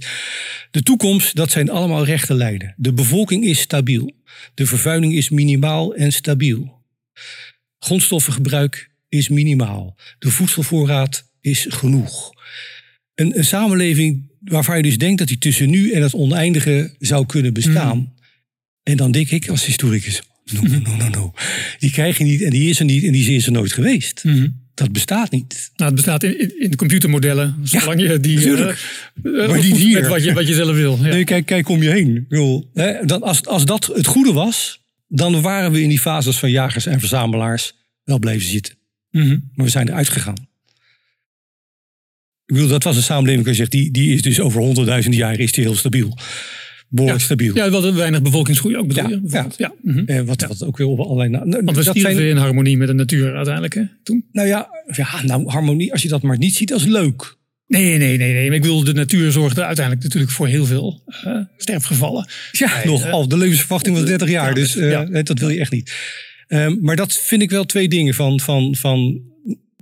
[0.71, 2.75] De toekomst, dat zijn allemaal rechte lijnen.
[2.77, 4.12] De bevolking is stabiel.
[4.55, 6.83] De vervuiling is minimaal en stabiel.
[7.79, 9.97] Grondstoffengebruik is minimaal.
[10.19, 12.33] De voedselvoorraad is genoeg.
[13.14, 17.27] Een, een samenleving waarvan je dus denkt dat die tussen nu en het oneindige zou
[17.27, 18.14] kunnen bestaan.
[18.87, 20.22] En dan denk ik als historicus,
[20.53, 21.32] no, no, no, no, no.
[21.78, 24.22] Die krijg je niet en die is er niet en die is er nooit geweest.
[24.74, 25.70] Dat bestaat niet.
[25.76, 28.78] Nou, het bestaat in, in- de computermodellen, zolang je die tuurlijk.
[29.24, 30.01] eh, eh, Maar niet opvoedt hier.
[30.01, 30.99] met wat je, wat je zelf wil.
[31.03, 31.09] Ja.
[31.09, 32.24] Nee, kijk, kijk om je heen.
[32.28, 36.37] Bedoel, hè, dan als, als dat het goede was, dan waren we in die fases
[36.37, 37.72] van jagers en verzamelaars
[38.05, 38.74] wel blijven zitten.
[39.11, 39.39] Mhm.
[39.55, 40.47] Maar we zijn eruit gegaan.
[42.47, 45.39] Ik bedoel, dat was een samenleving, je zegt, die, die is dus over honderdduizenden jaren
[45.39, 46.18] is die heel stabiel.
[46.89, 47.55] Behoorlijk stabiel.
[47.55, 49.49] Ja, wel weinig bevolkingsgroei ook bedoel Ja, je?
[49.57, 49.72] Ja.
[49.82, 50.03] mhm.
[50.07, 51.28] Eh, wat, wat ook weer op allerlei...
[51.28, 54.24] nou, Want we dat stierven zijn- in harmonie met de natuur uiteindelijk hè, toen.
[54.32, 57.37] Nou ja, ja, nou harmonie, als je dat maar niet ziet als leuk.
[57.66, 58.47] Nee, nee, nee, nee.
[58.47, 62.28] Maar ik bedoel, de natuur zorgde uiteindelijk natuurlijk voor heel veel eh, sterfgevallen.
[62.53, 63.28] Ja, nog al.
[63.28, 65.22] De levensverwachting was 30 jaar, dus eh, ja.
[65.22, 65.93] dat wil je echt niet.
[66.47, 68.14] Ehm, maar dat vind ik wel twee dingen.
[68.14, 69.20] Van, van, van,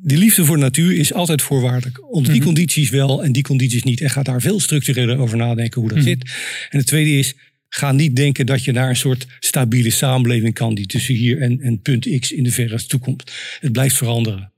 [0.07, 2.13] die liefde voor de natuur is altijd voorwaardelijk.
[2.13, 4.01] Onder die condities wel en die condities niet.
[4.01, 6.31] En ga daar veel structureler over nadenken hoe dat zit.
[6.71, 7.35] En het tweede is,
[7.69, 10.75] ga niet denken dat je naar een soort stabiele samenleving kan...
[10.75, 13.33] die tussen hier en, en punt X in de verre toekomst.
[13.61, 14.53] Het blijft veranderen.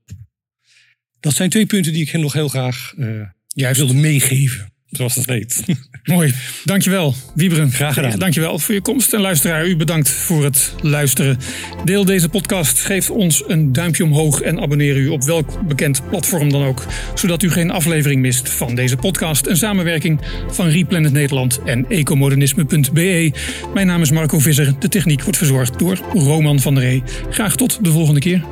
[1.20, 3.78] Dat zijn twee punten die ik hem nog heel graag eh Juist.
[3.78, 4.72] wilde meegeven.
[4.96, 5.62] Zoals dat heet.
[6.04, 6.34] Mooi.
[6.64, 7.70] Dankjewel, Wieberen.
[7.70, 8.18] Graag gedaan.
[8.18, 9.12] Dankjewel voor je komst.
[9.12, 11.38] En luisteraar, u bedankt voor het luisteren.
[11.84, 16.50] Deel deze podcast, geef ons een duimpje omhoog en abonneer u op welk bekend platform
[16.50, 16.84] dan ook,
[17.14, 19.46] zodat u geen aflevering mist van deze podcast.
[19.46, 20.20] Een samenwerking
[20.50, 23.32] van Replanet Nederland en ecomodernisme.be.
[23.74, 24.74] Mijn naam is Marco Visser.
[24.78, 27.02] De techniek wordt verzorgd door Roman van der Ree.
[27.30, 28.44] Graag tot de volgende keer.